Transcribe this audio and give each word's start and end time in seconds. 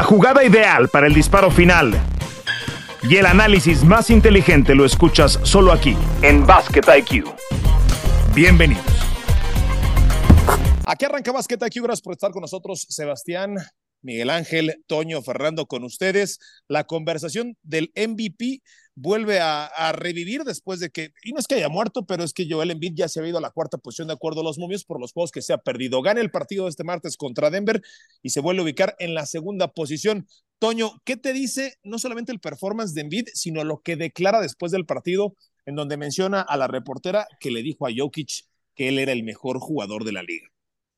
La 0.00 0.06
jugada 0.06 0.42
ideal 0.42 0.88
para 0.88 1.06
el 1.06 1.12
disparo 1.12 1.50
final 1.50 1.92
y 3.02 3.16
el 3.16 3.26
análisis 3.26 3.84
más 3.84 4.08
inteligente 4.08 4.74
lo 4.74 4.86
escuchas 4.86 5.38
solo 5.42 5.72
aquí, 5.72 5.94
en 6.22 6.46
Basket 6.46 6.80
IQ. 7.00 7.26
Bienvenidos. 8.34 8.82
Aquí 10.86 11.04
arranca 11.04 11.32
Basket 11.32 11.58
IQ. 11.66 11.82
Gracias 11.82 12.00
por 12.00 12.14
estar 12.14 12.30
con 12.30 12.40
nosotros, 12.40 12.86
Sebastián, 12.88 13.56
Miguel 14.02 14.30
Ángel, 14.30 14.82
Toño, 14.86 15.22
Fernando, 15.22 15.66
con 15.66 15.84
ustedes. 15.84 16.38
La 16.68 16.84
conversación 16.84 17.56
del 17.62 17.92
MVP 17.94 18.62
vuelve 18.94 19.40
a, 19.40 19.92
revivir 19.92 20.44
después 20.44 20.80
de 20.80 20.90
que, 20.90 21.12
y 21.24 21.32
no 21.32 21.38
es 21.38 21.46
que 21.46 21.54
haya 21.56 21.68
muerto, 21.68 22.04
pero 22.04 22.22
es 22.22 22.32
que 22.32 22.46
Joel 22.48 22.70
Embiid 22.70 22.92
ya 22.94 23.08
se 23.08 23.20
ha 23.20 23.26
ido 23.26 23.38
a 23.38 23.40
la 23.40 23.50
cuarta 23.50 23.78
posición 23.78 24.08
de 24.08 24.14
acuerdo 24.14 24.40
a 24.40 24.44
los 24.44 24.58
momios 24.58 24.84
por 24.84 25.00
los 25.00 25.12
juegos 25.12 25.30
que 25.30 25.42
se 25.42 25.52
ha 25.52 25.58
perdido. 25.58 26.02
Gana 26.02 26.20
el 26.20 26.30
partido 26.30 26.68
este 26.68 26.84
martes 26.84 27.16
contra 27.16 27.50
Denver 27.50 27.82
y 28.22 28.30
se 28.30 28.40
vuelve 28.40 28.60
a 28.60 28.64
ubicar 28.64 28.96
en 28.98 29.14
la 29.14 29.26
segunda 29.26 29.68
posición. 29.72 30.26
Toño, 30.58 31.00
¿qué 31.04 31.16
te 31.16 31.32
dice 31.32 31.78
no 31.82 31.98
solamente 31.98 32.32
el 32.32 32.40
performance 32.40 32.94
de 32.94 33.02
Embiid, 33.02 33.28
sino 33.32 33.64
lo 33.64 33.80
que 33.80 33.96
declara 33.96 34.40
después 34.40 34.72
del 34.72 34.86
partido, 34.86 35.34
en 35.66 35.76
donde 35.76 35.96
menciona 35.96 36.40
a 36.40 36.56
la 36.56 36.66
reportera 36.66 37.26
que 37.38 37.50
le 37.50 37.62
dijo 37.62 37.86
a 37.86 37.90
Jokic 37.96 38.46
que 38.74 38.88
él 38.88 38.98
era 38.98 39.12
el 39.12 39.22
mejor 39.22 39.58
jugador 39.58 40.04
de 40.04 40.12
la 40.12 40.22
liga? 40.22 40.48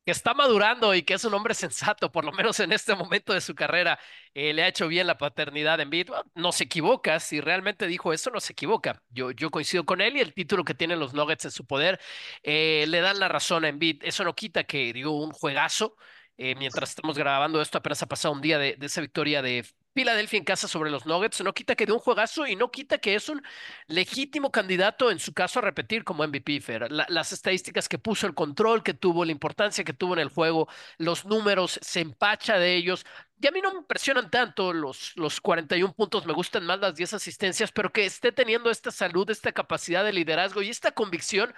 Que 0.05 0.11
está 0.11 0.35
madurando 0.35 0.95
y 0.95 1.03
que 1.03 1.15
es 1.15 1.25
un 1.25 1.35
hombre 1.35 1.55
sensato, 1.55 2.11
por 2.13 2.25
lo 2.25 2.33
menos 2.33 2.61
en 2.61 2.73
este 2.73 2.95
momento 2.95 3.33
de 3.33 3.41
su 3.41 3.55
carrera, 3.55 3.99
eh, 4.35 4.53
le 4.53 4.63
ha 4.63 4.69
hecho 4.69 4.89
bien 4.89 5.07
la 5.07 5.19
paternidad 5.19 5.75
en 5.77 5.83
Embiid. 5.83 6.11
no 6.35 6.53
se 6.53 6.65
equivoca, 6.65 7.21
si 7.21 7.41
realmente 7.41 7.87
dijo 7.87 8.13
eso, 8.13 8.31
no 8.31 8.41
se 8.41 8.53
equivoca. 8.53 9.03
Yo, 9.11 9.31
yo 9.31 9.51
coincido 9.51 9.85
con 9.85 10.01
él 10.01 10.17
y 10.17 10.21
el 10.21 10.35
título 10.35 10.65
que 10.65 10.75
tienen 10.75 10.99
los 10.99 11.15
Nuggets 11.15 11.45
en 11.47 11.51
su 11.51 11.67
poder 11.67 12.01
eh, 12.43 12.85
le 12.89 13.01
dan 13.01 13.19
la 13.19 13.29
razón 13.29 13.65
a 13.65 13.69
Embiid. 13.69 14.03
Eso 14.05 14.25
no 14.25 14.35
quita 14.35 14.65
que 14.65 14.93
dio 14.93 15.13
un 15.13 15.33
juegazo, 15.33 15.97
eh, 16.37 16.55
mientras 16.57 16.91
estamos 16.91 17.17
grabando 17.17 17.61
esto, 17.61 17.79
apenas 17.79 18.03
ha 18.03 18.07
pasado 18.07 18.35
un 18.35 18.41
día 18.41 18.59
de, 18.59 18.77
esa 18.81 19.01
victoria 19.01 19.43
de 19.43 19.65
Filadelfia 19.95 20.39
en 20.39 20.45
casa 20.45 20.69
sobre 20.69 20.91
los 20.91 21.07
Nuggets. 21.07 21.43
No 21.43 21.53
quita 21.53 21.75
que 21.75 21.87
de 21.87 21.93
un 21.93 21.99
juegazo 21.99 22.47
y 22.47 22.57
no 22.57 22.71
quita 22.71 22.99
que 22.99 23.15
es 23.15 23.29
un 23.29 23.43
legítimo 23.89 24.51
candidato, 24.51 25.11
en 25.11 25.19
su 25.19 25.35
caso, 25.35 25.59
a 25.59 25.63
repetir 25.63 26.05
como 26.05 26.25
MVP. 26.25 26.63
Las 27.09 27.33
estadísticas 27.33 27.89
que 27.89 27.99
puso, 27.99 28.27
el 28.27 28.35
control 28.35 28.83
que 28.83 28.95
tuvo, 28.95 29.25
la 29.25 29.33
importancia 29.33 29.85
que 29.85 29.93
tuvo 29.93 30.15
en 30.15 30.21
el 30.21 30.29
juego, 30.29 30.69
los 30.99 31.25
números, 31.27 31.79
se 31.83 32.01
empacha 32.01 32.59
de 32.59 32.75
ellos. 32.75 33.05
Y 33.41 33.47
a 33.47 33.51
mí 33.51 33.61
no 33.61 33.73
me 33.73 33.79
impresionan 33.81 34.31
tanto 34.31 34.73
los, 34.73 35.13
los 35.17 35.41
41 35.41 35.95
puntos, 35.95 36.27
me 36.27 36.33
gustan 36.33 36.65
más 36.65 36.79
las 36.79 36.95
10 36.95 37.15
asistencias, 37.15 37.73
pero 37.73 37.93
que 37.93 38.07
esté 38.07 38.33
teniendo 38.33 38.71
esta 38.71 38.91
salud, 38.91 39.29
esta 39.31 39.53
capacidad 39.53 40.05
de 40.05 40.13
liderazgo 40.13 40.63
y 40.63 40.71
esta 40.71 40.93
convicción 40.93 41.53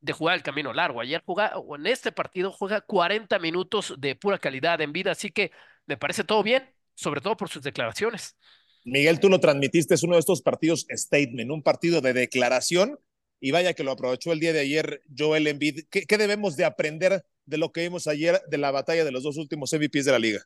de 0.00 0.12
jugar 0.12 0.36
el 0.36 0.42
camino 0.42 0.72
largo. 0.72 1.00
Ayer 1.00 1.22
juega, 1.24 1.56
o 1.58 1.76
en 1.76 1.86
este 1.86 2.12
partido 2.12 2.52
juega 2.52 2.80
40 2.80 3.38
minutos 3.38 3.94
de 3.98 4.14
pura 4.16 4.38
calidad 4.38 4.80
en 4.80 4.92
vida, 4.92 5.12
así 5.12 5.30
que 5.30 5.52
me 5.86 5.96
parece 5.96 6.24
todo 6.24 6.42
bien, 6.42 6.70
sobre 7.00 7.20
todo 7.20 7.36
por 7.36 7.48
sus 7.48 7.62
declaraciones. 7.62 8.36
Miguel, 8.84 9.20
tú 9.20 9.28
lo 9.28 9.40
transmitiste, 9.40 9.94
es 9.94 10.02
uno 10.02 10.14
de 10.14 10.20
estos 10.20 10.42
partidos 10.42 10.86
statement, 10.90 11.50
un 11.50 11.62
partido 11.62 12.00
de 12.00 12.12
declaración, 12.12 12.98
y 13.40 13.50
vaya 13.50 13.74
que 13.74 13.84
lo 13.84 13.92
aprovechó 13.92 14.32
el 14.32 14.40
día 14.40 14.52
de 14.52 14.60
ayer 14.60 15.02
Joel 15.16 15.46
Embiid. 15.46 15.86
¿Qué, 15.90 16.02
qué 16.02 16.18
debemos 16.18 16.56
de 16.56 16.64
aprender 16.64 17.24
de 17.46 17.58
lo 17.58 17.72
que 17.72 17.82
vimos 17.82 18.06
ayer 18.06 18.40
de 18.48 18.58
la 18.58 18.70
batalla 18.70 19.04
de 19.04 19.12
los 19.12 19.22
dos 19.22 19.36
últimos 19.36 19.72
MVPs 19.72 20.04
de 20.04 20.12
la 20.12 20.18
liga? 20.18 20.40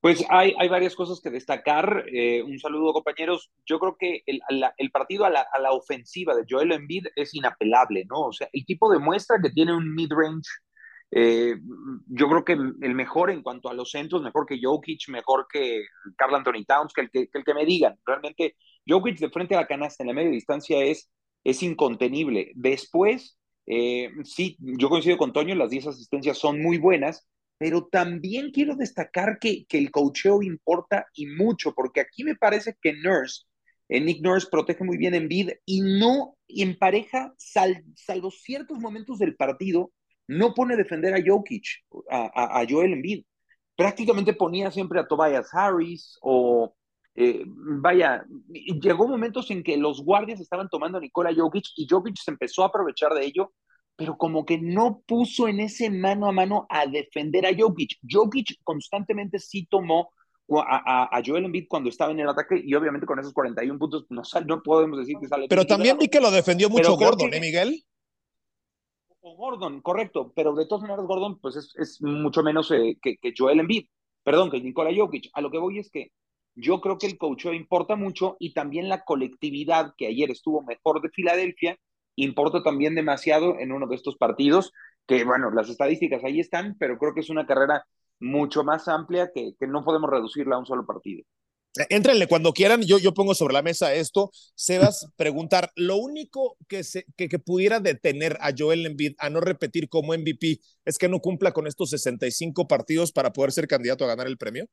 Pues 0.00 0.24
hay, 0.30 0.54
hay 0.58 0.68
varias 0.68 0.94
cosas 0.94 1.20
que 1.20 1.28
destacar. 1.28 2.04
Eh, 2.10 2.42
un 2.42 2.58
saludo, 2.58 2.94
compañeros. 2.94 3.50
Yo 3.66 3.78
creo 3.78 3.96
que 3.98 4.22
el, 4.26 4.40
el 4.78 4.90
partido 4.90 5.26
a 5.26 5.30
la, 5.30 5.46
a 5.52 5.58
la, 5.60 5.72
ofensiva 5.72 6.34
de 6.34 6.46
Joel 6.48 6.72
Embiid 6.72 7.06
es 7.16 7.34
inapelable, 7.34 8.06
¿no? 8.06 8.20
O 8.28 8.32
sea, 8.32 8.48
el 8.52 8.64
tipo 8.64 8.90
demuestra 8.90 9.36
que 9.42 9.50
tiene 9.50 9.74
un 9.74 9.94
mid-range. 9.94 10.48
Eh, 11.12 11.56
yo 12.06 12.28
creo 12.28 12.44
que 12.44 12.52
el 12.52 12.94
mejor 12.94 13.30
en 13.30 13.42
cuanto 13.42 13.68
a 13.68 13.74
los 13.74 13.90
centros, 13.90 14.22
mejor 14.22 14.46
que 14.46 14.60
Jokic, 14.62 15.08
mejor 15.08 15.46
que 15.52 15.84
Carl 16.16 16.34
Anthony 16.34 16.64
Towns, 16.66 16.92
que 16.92 17.00
el 17.02 17.10
que, 17.10 17.28
el 17.32 17.44
que 17.44 17.54
me 17.54 17.64
digan. 17.64 17.98
Realmente, 18.04 18.56
Jokic 18.86 19.18
de 19.18 19.30
frente 19.30 19.54
a 19.54 19.60
la 19.60 19.66
canasta 19.66 20.02
en 20.02 20.08
la 20.08 20.14
media 20.14 20.30
distancia 20.30 20.82
es, 20.82 21.10
es 21.44 21.62
incontenible. 21.62 22.52
Después, 22.54 23.38
eh, 23.66 24.10
sí, 24.24 24.56
yo 24.58 24.88
coincido 24.88 25.16
con 25.18 25.32
Toño, 25.32 25.54
las 25.54 25.70
10 25.70 25.88
asistencias 25.88 26.38
son 26.38 26.62
muy 26.62 26.78
buenas, 26.78 27.26
pero 27.58 27.88
también 27.90 28.52
quiero 28.52 28.74
destacar 28.76 29.38
que, 29.38 29.66
que 29.66 29.78
el 29.78 29.90
coacheo 29.90 30.42
importa 30.42 31.06
y 31.14 31.26
mucho, 31.26 31.74
porque 31.74 32.00
aquí 32.00 32.24
me 32.24 32.36
parece 32.36 32.76
que 32.80 32.94
Nurse, 32.94 33.44
eh, 33.88 34.00
Nick 34.00 34.22
Nurse 34.22 34.48
protege 34.50 34.84
muy 34.84 34.96
bien 34.96 35.14
en 35.14 35.28
vid 35.28 35.50
y 35.66 35.80
no 35.80 36.36
empareja, 36.48 37.34
sal, 37.36 37.84
salvo 37.96 38.30
ciertos 38.30 38.78
momentos 38.78 39.18
del 39.18 39.36
partido, 39.36 39.92
no 40.30 40.54
pone 40.54 40.74
a 40.74 40.76
defender 40.76 41.14
a 41.14 41.22
Jokic, 41.24 41.64
a, 42.10 42.60
a, 42.60 42.66
Joel 42.68 42.92
Embiid. 42.94 43.24
Prácticamente 43.76 44.34
ponía 44.34 44.70
siempre 44.70 45.00
a 45.00 45.06
Tobias 45.06 45.52
Harris 45.52 46.18
o, 46.22 46.74
eh, 47.14 47.42
vaya, 47.46 48.24
llegó 48.48 49.08
momentos 49.08 49.50
en 49.50 49.62
que 49.62 49.76
los 49.76 50.04
guardias 50.04 50.40
estaban 50.40 50.68
tomando 50.68 50.98
a 50.98 51.00
Nikola 51.00 51.34
Jokic 51.34 51.64
y 51.76 51.86
Jokic 51.88 52.16
se 52.16 52.30
empezó 52.30 52.62
a 52.62 52.66
aprovechar 52.66 53.12
de 53.12 53.24
ello 53.24 53.52
pero 54.00 54.16
como 54.16 54.46
que 54.46 54.56
no 54.56 55.02
puso 55.06 55.46
en 55.46 55.60
ese 55.60 55.90
mano 55.90 56.26
a 56.26 56.32
mano 56.32 56.66
a 56.70 56.86
defender 56.86 57.44
a 57.44 57.50
Jokic. 57.54 57.98
Jokic 58.10 58.56
constantemente 58.64 59.38
sí 59.38 59.66
tomó 59.70 60.10
a, 60.58 61.14
a, 61.14 61.22
Joel 61.22 61.44
Embiid 61.44 61.66
cuando 61.68 61.90
estaba 61.90 62.10
en 62.10 62.20
el 62.20 62.28
ataque 62.30 62.62
y 62.64 62.74
obviamente 62.74 63.06
con 63.06 63.18
esos 63.18 63.34
41 63.34 63.78
puntos 63.78 64.06
no, 64.08 64.22
no 64.46 64.62
podemos 64.62 64.98
decir 64.98 65.16
que 65.20 65.28
sale. 65.28 65.48
Pero 65.50 65.66
también 65.66 65.98
vi 65.98 66.08
que 66.08 66.18
lo 66.18 66.30
defendió 66.30 66.70
mucho 66.70 66.96
Gordon, 66.96 67.34
¿eh, 67.34 67.40
Miguel? 67.40 67.84
O 69.22 69.36
Gordon, 69.36 69.82
correcto, 69.82 70.32
pero 70.34 70.54
de 70.54 70.66
todas 70.66 70.82
maneras 70.82 71.06
Gordon 71.06 71.38
pues 71.40 71.56
es, 71.56 71.74
es 71.76 72.02
mucho 72.02 72.42
menos 72.42 72.70
eh, 72.70 72.98
que, 73.02 73.16
que, 73.18 73.34
Joel 73.36 73.60
Embiid, 73.60 73.86
perdón, 74.22 74.50
que 74.50 74.60
Nikola 74.60 74.90
Jokic. 74.96 75.30
A 75.34 75.40
lo 75.42 75.50
que 75.50 75.58
voy 75.58 75.78
es 75.78 75.90
que 75.90 76.12
yo 76.54 76.80
creo 76.80 76.98
que 76.98 77.06
el 77.06 77.18
coaching 77.18 77.52
importa 77.52 77.96
mucho 77.96 78.36
y 78.38 78.54
también 78.54 78.88
la 78.88 79.04
colectividad 79.04 79.94
que 79.96 80.06
ayer 80.06 80.30
estuvo 80.30 80.62
mejor 80.62 81.02
de 81.02 81.10
Filadelfia 81.10 81.78
importa 82.16 82.62
también 82.62 82.94
demasiado 82.94 83.58
en 83.58 83.72
uno 83.72 83.86
de 83.86 83.96
estos 83.96 84.16
partidos, 84.16 84.72
que 85.06 85.24
bueno, 85.24 85.50
las 85.50 85.68
estadísticas 85.68 86.24
ahí 86.24 86.40
están, 86.40 86.76
pero 86.78 86.98
creo 86.98 87.14
que 87.14 87.20
es 87.20 87.30
una 87.30 87.46
carrera 87.46 87.84
mucho 88.20 88.64
más 88.64 88.88
amplia 88.88 89.30
que, 89.34 89.54
que 89.58 89.66
no 89.66 89.84
podemos 89.84 90.10
reducirla 90.10 90.56
a 90.56 90.58
un 90.58 90.66
solo 90.66 90.86
partido. 90.86 91.24
Éntrenle 91.88 92.26
cuando 92.26 92.52
quieran, 92.52 92.82
yo, 92.82 92.98
yo 92.98 93.14
pongo 93.14 93.34
sobre 93.34 93.54
la 93.54 93.62
mesa 93.62 93.94
esto. 93.94 94.30
Sebas, 94.54 95.06
preguntar, 95.16 95.70
lo 95.76 95.96
único 95.96 96.56
que, 96.68 96.84
se, 96.84 97.04
que, 97.16 97.28
que, 97.28 97.38
pudiera 97.38 97.80
detener 97.80 98.36
a 98.40 98.50
Joel 98.56 98.86
Embiid 98.86 99.14
a 99.18 99.30
no 99.30 99.40
repetir 99.40 99.88
como 99.88 100.12
MVP 100.12 100.60
es 100.84 100.98
que 100.98 101.08
no 101.08 101.20
cumpla 101.20 101.52
con 101.52 101.66
estos 101.66 101.90
65 101.90 102.66
partidos 102.66 103.12
para 103.12 103.32
poder 103.32 103.52
ser 103.52 103.68
candidato 103.68 104.04
a 104.04 104.08
ganar 104.08 104.26
el 104.26 104.38
premio. 104.38 104.66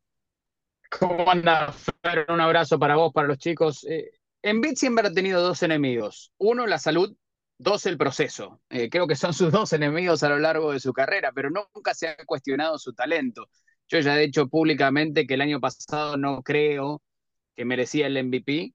¿Cómo 0.90 1.30
anda, 1.30 1.74
Fer? 1.74 2.25
Un 2.30 2.41
abrazo 2.41 2.80
para 2.80 2.96
vos, 2.96 3.12
para 3.13 3.28
los 3.28 3.38
chicos. 3.38 3.86
Eh, 3.90 4.09
Embiid 4.41 4.75
siempre 4.75 5.07
ha 5.07 5.13
tenido 5.13 5.41
dos 5.41 5.62
enemigos. 5.63 6.31
Uno, 6.38 6.66
la 6.66 6.80
salud, 6.80 7.16
Dos, 7.59 7.88
el 7.88 7.97
proceso. 7.97 8.62
Eh, 8.69 8.88
creo 8.90 9.07
que 9.07 9.16
son 9.16 9.34
sus 9.34 9.52
dos 9.52 9.74
enemigos 9.74 10.22
a 10.22 10.30
lo 10.30 10.38
largo 10.38 10.72
de 10.72 10.80
su 10.80 10.94
carrera, 10.94 11.31
pero 11.34 11.50
nunca 11.50 11.96
se 11.96 12.07
ha 12.09 12.16
cuestionado 12.25 12.78
su 12.78 12.94
talento. 12.94 13.50
Yo 13.90 14.00
ya 14.00 14.18
he 14.18 14.25
dicho 14.25 14.48
públicamente 14.48 15.25
que 15.25 15.36
el 15.36 15.42
año 15.42 15.59
pasado 15.59 16.18
no 16.18 16.42
creo 16.44 17.02
que 17.56 17.66
merecía 17.66 18.08
el 18.08 18.18
MVP 18.18 18.74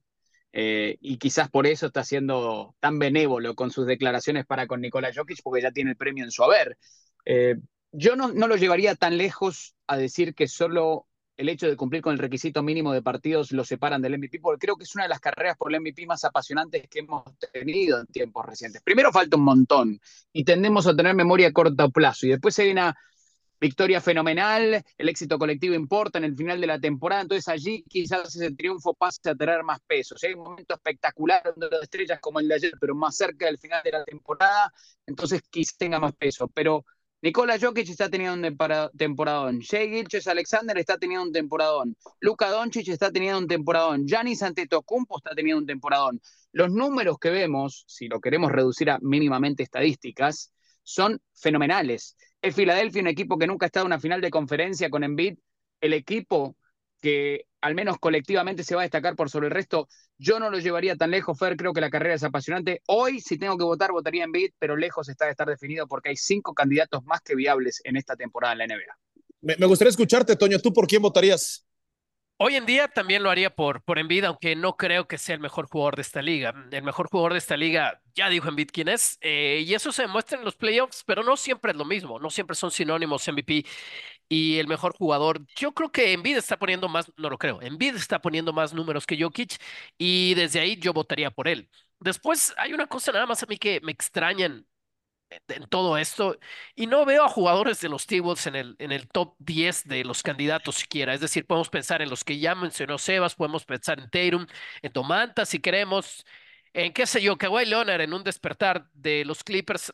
eh, 0.51 0.97
y 1.01 1.17
quizás 1.17 1.49
por 1.49 1.67
eso 1.67 1.87
está 1.87 2.03
siendo 2.03 2.75
tan 2.79 2.99
benévolo 2.99 3.55
con 3.55 3.71
sus 3.71 3.85
declaraciones 3.85 4.45
para 4.45 4.67
con 4.67 4.81
Nikola 4.81 5.11
Jokic, 5.13 5.41
porque 5.43 5.61
ya 5.61 5.71
tiene 5.71 5.91
el 5.91 5.97
premio 5.97 6.23
en 6.23 6.31
su 6.31 6.43
haber. 6.43 6.77
Eh, 7.25 7.55
yo 7.91 8.15
no, 8.15 8.31
no 8.31 8.47
lo 8.47 8.55
llevaría 8.55 8.95
tan 8.95 9.17
lejos 9.17 9.75
a 9.87 9.97
decir 9.97 10.33
que 10.35 10.47
solo 10.47 11.07
el 11.37 11.49
hecho 11.49 11.67
de 11.67 11.75
cumplir 11.75 12.01
con 12.01 12.13
el 12.13 12.19
requisito 12.19 12.61
mínimo 12.61 12.93
de 12.93 13.01
partidos 13.01 13.51
lo 13.51 13.63
separan 13.63 14.01
del 14.01 14.17
MVP, 14.17 14.39
porque 14.39 14.65
creo 14.65 14.75
que 14.75 14.83
es 14.83 14.93
una 14.93 15.05
de 15.05 15.09
las 15.09 15.19
carreras 15.19 15.57
por 15.57 15.73
el 15.73 15.81
MVP 15.81 16.05
más 16.05 16.23
apasionantes 16.23 16.87
que 16.87 16.99
hemos 16.99 17.23
tenido 17.51 17.99
en 17.99 18.05
tiempos 18.07 18.45
recientes. 18.45 18.81
Primero 18.83 19.11
falta 19.11 19.37
un 19.37 19.43
montón 19.43 19.99
y 20.31 20.43
tendemos 20.43 20.85
a 20.85 20.95
tener 20.95 21.15
memoria 21.15 21.47
a 21.47 21.51
corto 21.51 21.89
plazo 21.89 22.27
y 22.27 22.29
después 22.29 22.57
hay 22.59 22.71
una 22.71 22.95
victoria 23.63 24.01
fenomenal, 24.01 24.83
el 24.97 25.09
éxito 25.09 25.39
colectivo 25.39 25.73
importa 25.73 26.17
en 26.17 26.25
el 26.25 26.35
final 26.35 26.59
de 26.59 26.67
la 26.67 26.79
temporada, 26.79 27.21
entonces 27.21 27.47
allí 27.47 27.81
quizás 27.87 28.35
ese 28.35 28.51
triunfo 28.51 28.93
pase 28.93 29.29
a 29.29 29.35
tener 29.35 29.63
más 29.63 29.79
peso. 29.87 30.17
Si 30.17 30.27
hay 30.27 30.33
un 30.33 30.43
momento 30.43 30.73
espectacular 30.73 31.41
donde 31.55 31.69
las 31.71 31.83
estrellas 31.83 32.19
como 32.19 32.41
el 32.41 32.49
de 32.49 32.55
ayer, 32.55 32.73
pero 32.77 32.93
más 32.93 33.15
cerca 33.15 33.45
del 33.45 33.57
final 33.57 33.81
de 33.81 33.91
la 33.91 34.03
temporada, 34.03 34.73
entonces 35.05 35.41
quizás 35.49 35.77
tenga 35.77 35.97
más 35.97 36.13
peso, 36.13 36.49
pero 36.49 36.83
Nikola 37.21 37.57
Jokic 37.57 37.87
está 37.87 38.09
teniendo 38.09 38.49
un 38.49 38.91
temporadón. 38.97 39.59
Shea 39.59 39.87
Gilches 39.87 40.27
Alexander 40.27 40.77
está 40.77 40.97
teniendo 40.97 41.23
un 41.23 41.31
temporadón. 41.31 41.95
Luka 42.19 42.49
Doncic 42.49 42.89
está 42.89 43.13
teniendo 43.13 43.39
un 43.39 43.47
temporadón. 43.47 44.05
Giannis 44.05 44.43
Antetokounmpo 44.43 45.19
está 45.19 45.33
teniendo 45.33 45.61
un 45.61 45.65
temporadón. 45.65 46.19
Los 46.51 46.69
números 46.69 47.17
que 47.19 47.29
vemos, 47.29 47.85
si 47.87 48.09
lo 48.09 48.19
queremos 48.19 48.51
reducir 48.51 48.89
a 48.89 48.99
mínimamente 48.99 49.63
estadísticas, 49.63 50.51
son 50.83 51.21
fenomenales. 51.33 52.17
Es 52.43 52.55
Filadelfia 52.55 53.01
un 53.01 53.07
equipo 53.07 53.39
que 53.39 53.47
nunca 53.47 53.65
ha 53.65 53.67
estado 53.67 53.85
en 53.85 53.93
una 53.93 54.01
final 54.01 54.19
de 54.19 54.29
conferencia 54.29 54.89
con 54.89 55.05
Embiid. 55.05 55.39
El 55.79 55.93
equipo 55.93 56.57
que 56.99 57.45
al 57.61 57.73
menos 57.73 57.97
colectivamente 57.99 58.65
se 58.65 58.75
va 58.75 58.81
a 58.81 58.83
destacar 58.83 59.15
por 59.15 59.29
sobre 59.29 59.47
el 59.47 59.53
resto. 59.53 59.87
Yo 60.17 60.41
no 60.41 60.49
lo 60.49 60.59
llevaría 60.59 60.97
tan 60.97 61.11
lejos, 61.11 61.39
Fer, 61.39 61.55
creo 61.55 61.71
que 61.71 61.79
la 61.79 61.89
carrera 61.89 62.15
es 62.15 62.23
apasionante. 62.23 62.81
Hoy, 62.87 63.21
si 63.21 63.37
tengo 63.37 63.57
que 63.57 63.63
votar, 63.63 63.93
votaría 63.93 64.25
en 64.25 64.33
pero 64.59 64.75
lejos 64.75 65.07
está 65.07 65.23
de 65.23 65.31
estar 65.31 65.47
definido 65.47 65.87
porque 65.87 66.09
hay 66.09 66.17
cinco 66.17 66.53
candidatos 66.53 67.05
más 67.05 67.21
que 67.21 67.33
viables 67.33 67.79
en 67.85 67.95
esta 67.95 68.17
temporada 68.17 68.51
en 68.51 68.59
la 68.59 68.65
NBA. 68.65 68.97
Me, 69.41 69.65
gustaría 69.65 69.91
escucharte, 69.91 70.35
Toño. 70.35 70.59
¿Tú 70.59 70.73
por 70.73 70.85
quién 70.85 71.01
votarías? 71.01 71.65
Hoy 72.37 72.55
en 72.55 72.65
día 72.65 72.87
también 72.89 73.23
lo 73.23 73.29
haría 73.29 73.55
por, 73.55 73.81
por 73.83 73.99
Embiid, 73.99 74.25
aunque 74.25 74.55
no 74.55 74.75
creo 74.75 75.07
que 75.07 75.17
sea 75.17 75.35
el 75.35 75.41
mejor 75.41 75.67
jugador 75.69 75.95
de 75.95 76.01
esta 76.01 76.21
liga. 76.21 76.53
El 76.71 76.83
mejor 76.83 77.07
jugador 77.07 77.31
de 77.33 77.37
esta 77.39 77.55
liga, 77.55 78.01
ya 78.15 78.27
dijo 78.27 78.49
Embiid 78.49 78.69
quién 78.73 78.89
es, 78.89 79.17
eh, 79.21 79.63
y 79.65 79.73
eso 79.73 79.91
se 79.93 80.01
demuestra 80.03 80.37
en 80.37 80.43
los 80.43 80.55
playoffs, 80.55 81.03
pero 81.05 81.23
no 81.23 81.37
siempre 81.37 81.71
es 81.71 81.77
lo 81.77 81.85
mismo, 81.85 82.19
no 82.19 82.29
siempre 82.29 82.55
son 82.55 82.71
sinónimos 82.71 83.25
MVP 83.29 83.65
y 84.27 84.57
el 84.59 84.67
mejor 84.67 84.93
jugador. 84.97 85.45
Yo 85.55 85.73
creo 85.73 85.91
que 85.91 86.11
Embiid 86.13 86.37
está 86.37 86.57
poniendo 86.57 86.89
más, 86.89 87.11
no 87.17 87.29
lo 87.29 87.37
creo, 87.37 87.61
Embiid 87.61 87.95
está 87.95 88.19
poniendo 88.21 88.51
más 88.51 88.73
números 88.73 89.05
que 89.05 89.21
Jokic 89.21 89.55
y 89.97 90.33
desde 90.33 90.59
ahí 90.59 90.75
yo 90.77 90.91
votaría 90.93 91.31
por 91.31 91.47
él. 91.47 91.69
Después 91.99 92.53
hay 92.57 92.73
una 92.73 92.87
cosa 92.87 93.11
nada 93.13 93.25
más 93.25 93.41
a 93.43 93.45
mí 93.45 93.57
que 93.57 93.79
me 93.81 93.91
extrañan 93.93 94.65
en 95.47 95.67
todo 95.67 95.97
esto 95.97 96.37
y 96.75 96.87
no 96.87 97.05
veo 97.05 97.23
a 97.23 97.29
jugadores 97.29 97.79
de 97.81 97.89
los 97.89 98.05
T-Wolves 98.07 98.47
en 98.47 98.55
el, 98.55 98.75
en 98.79 98.91
el 98.91 99.07
top 99.07 99.35
10 99.39 99.85
de 99.87 100.03
los 100.03 100.23
candidatos 100.23 100.75
siquiera. 100.75 101.13
Es 101.13 101.21
decir, 101.21 101.45
podemos 101.45 101.69
pensar 101.69 102.01
en 102.01 102.09
los 102.09 102.23
que 102.23 102.39
ya 102.39 102.55
mencionó 102.55 102.97
Sebas, 102.97 103.35
podemos 103.35 103.65
pensar 103.65 103.99
en 103.99 104.09
Tatum, 104.09 104.47
en 104.81 104.93
Domanta 104.93 105.45
si 105.45 105.59
queremos, 105.59 106.25
en 106.73 106.93
qué 106.93 107.05
sé 107.05 107.21
yo, 107.21 107.37
Kawhi 107.37 107.65
Leonard 107.65 108.01
en 108.01 108.13
un 108.13 108.23
despertar 108.23 108.89
de 108.93 109.25
los 109.25 109.43
Clippers. 109.43 109.93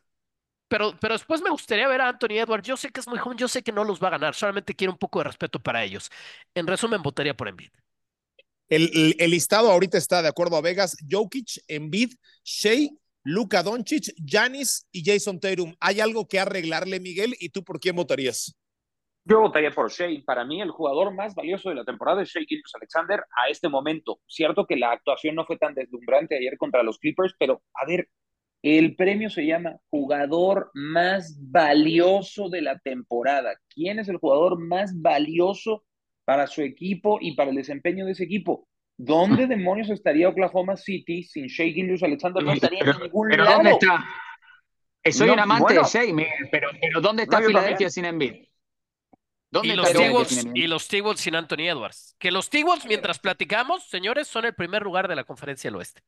Pero, 0.68 0.98
pero 1.00 1.16
después 1.16 1.42
me 1.42 1.50
gustaría 1.50 1.88
ver 1.88 2.02
a 2.02 2.10
Anthony 2.10 2.38
Edwards. 2.40 2.68
Yo 2.68 2.78
sé 2.78 2.90
que 2.92 3.00
es 3.00 3.08
muy 3.08 3.18
joven, 3.20 3.38
yo 3.38 3.48
sé 3.48 3.64
que 3.64 3.72
no 3.72 3.84
los 3.84 4.02
va 4.02 4.10
a 4.10 4.12
ganar, 4.12 4.36
solamente 4.36 4.76
quiero 4.76 4.94
un 4.94 5.00
poco 5.00 5.20
de 5.20 5.26
respeto 5.26 5.60
para 5.60 5.84
ellos. 5.84 6.12
En 6.54 6.68
resumen, 6.68 7.02
votaría 7.02 7.36
por 7.36 7.48
Embiid. 7.48 7.72
El, 8.70 8.92
el, 8.94 9.16
el 9.18 9.32
listado 9.32 9.72
ahorita 9.72 9.98
está 9.98 10.22
de 10.22 10.28
acuerdo 10.28 10.56
a 10.56 10.62
Vegas, 10.62 10.96
Jokic, 11.10 11.64
Embiid, 11.68 12.14
Shea, 12.44 12.90
Luka 13.30 13.62
Doncic, 13.62 14.12
Janis 14.26 14.88
y 14.92 15.04
Jason 15.06 15.40
Tatum. 15.40 15.76
¿Hay 15.80 16.00
algo 16.00 16.28
que 16.28 16.40
arreglarle, 16.40 17.00
Miguel? 17.00 17.36
¿Y 17.40 17.50
tú 17.50 17.64
por 17.64 17.80
quién 17.80 17.96
votarías? 17.96 18.58
Yo 19.24 19.42
votaría 19.42 19.70
por 19.70 19.92
Shea. 19.92 20.24
Para 20.26 20.44
mí, 20.44 20.60
el 20.60 20.72
jugador 20.72 21.14
más 21.14 21.36
valioso 21.36 21.70
de 21.70 21.76
la 21.76 21.86
temporada 21.86 22.24
es 22.24 22.30
Shea 22.30 22.42
Gilgis 22.42 22.74
Alexander 22.74 23.20
a 23.38 23.50
este 23.52 23.70
momento. 23.70 24.20
Cierto 24.26 24.66
que 24.66 24.78
la 24.78 24.94
actuación 24.94 25.36
no 25.36 25.46
fue 25.46 25.58
tan 25.58 25.76
deslumbrante 25.76 26.38
ayer 26.38 26.58
contra 26.58 26.82
los 26.82 26.98
Clippers, 26.98 27.36
pero 27.38 27.62
a 27.76 27.86
ver, 27.86 28.10
el 28.64 28.96
premio 28.96 29.30
se 29.30 29.46
llama 29.46 29.78
jugador 29.92 30.72
más 30.74 31.38
valioso 31.52 32.50
de 32.50 32.64
la 32.64 32.80
temporada. 32.80 33.56
¿Quién 33.70 34.00
es 34.00 34.10
el 34.10 34.18
jugador 34.18 34.58
más 34.58 35.00
valioso 35.00 35.84
para 36.26 36.48
su 36.48 36.64
equipo 36.64 37.20
y 37.22 37.36
para 37.36 37.52
el 37.52 37.58
desempeño 37.58 38.08
de 38.08 38.14
ese 38.14 38.24
equipo? 38.24 38.68
¿Dónde 39.02 39.48
demonios 39.48 39.90
estaría 39.90 40.28
Oklahoma 40.28 40.76
City 40.76 41.24
sin 41.24 41.48
Shea 41.48 41.72
Gilgis 41.72 42.04
Alexander? 42.04 42.44
No 42.44 42.52
estaría 42.52 42.80
pero, 42.80 42.98
en 42.98 43.04
ningún 43.04 43.30
pero 43.30 43.44
lado. 43.46 43.56
¿dónde 43.56 43.72
está? 43.72 44.06
Eh, 45.02 45.12
soy 45.14 45.28
No, 45.28 45.34
un 45.36 45.40
amante 45.40 45.64
bueno. 45.64 45.82
de 45.84 45.88
Shea, 45.88 46.14
Miguel, 46.14 46.50
pero, 46.52 46.70
pero 46.82 47.00
¿dónde 47.00 47.24
está 47.24 47.40
No, 47.40 47.48
Filadelfia 47.48 47.90
sin 47.90 48.04
Embiid? 48.04 48.44
¿Dónde 49.50 49.70
Y 49.70 49.76
los 49.78 49.94
T-Wolves 49.94 50.48
y 50.54 50.68
los 50.68 50.88
T-Wolves 50.90 51.22
sin 51.22 51.36
Anthony 51.36 51.70
Edwards. 51.70 52.14
Que 52.20 52.30
los 52.30 52.50
T-Wolves, 52.50 52.86
mientras 52.88 53.20
platicamos, 53.20 53.86
señores, 53.86 54.28
son 54.28 54.44
el 54.44 54.54
primer 54.54 54.82
lugar 54.84 55.08
de 55.08 55.16
la 55.16 55.24
conferencia 55.24 55.70
del 55.70 55.78
oeste. 55.78 56.02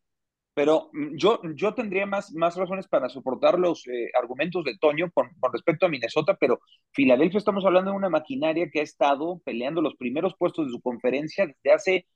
Pero 0.54 0.90
mm, 0.92 1.16
yo, 1.16 1.40
yo 1.56 1.74
tendría 1.74 2.06
más, 2.06 2.34
más 2.34 2.58
razones 2.58 2.90
para 2.90 3.08
soportar 3.08 3.58
los 3.58 3.88
eh, 3.88 4.12
argumentos 4.22 4.66
de 4.66 4.78
Toño 4.78 5.10
con, 5.14 5.30
con 5.40 5.54
respecto 5.54 5.86
a 5.86 5.90
Minnesota, 5.90 6.36
pero 6.38 6.60
Filadelfia 6.92 7.38
estamos 7.38 7.66
hablando 7.66 7.92
de 7.92 7.98
una 7.98 8.10
maquinaria 8.10 8.70
que 8.70 8.82
ha 8.82 8.84
estado 8.84 9.40
peleando 9.46 9.82
los 9.82 9.96
primeros 9.96 10.36
puestos 10.38 10.66
de 10.66 10.74
su 10.74 10.82
conferencia 10.82 11.48
desde 11.48 11.72
hace, 11.74 12.08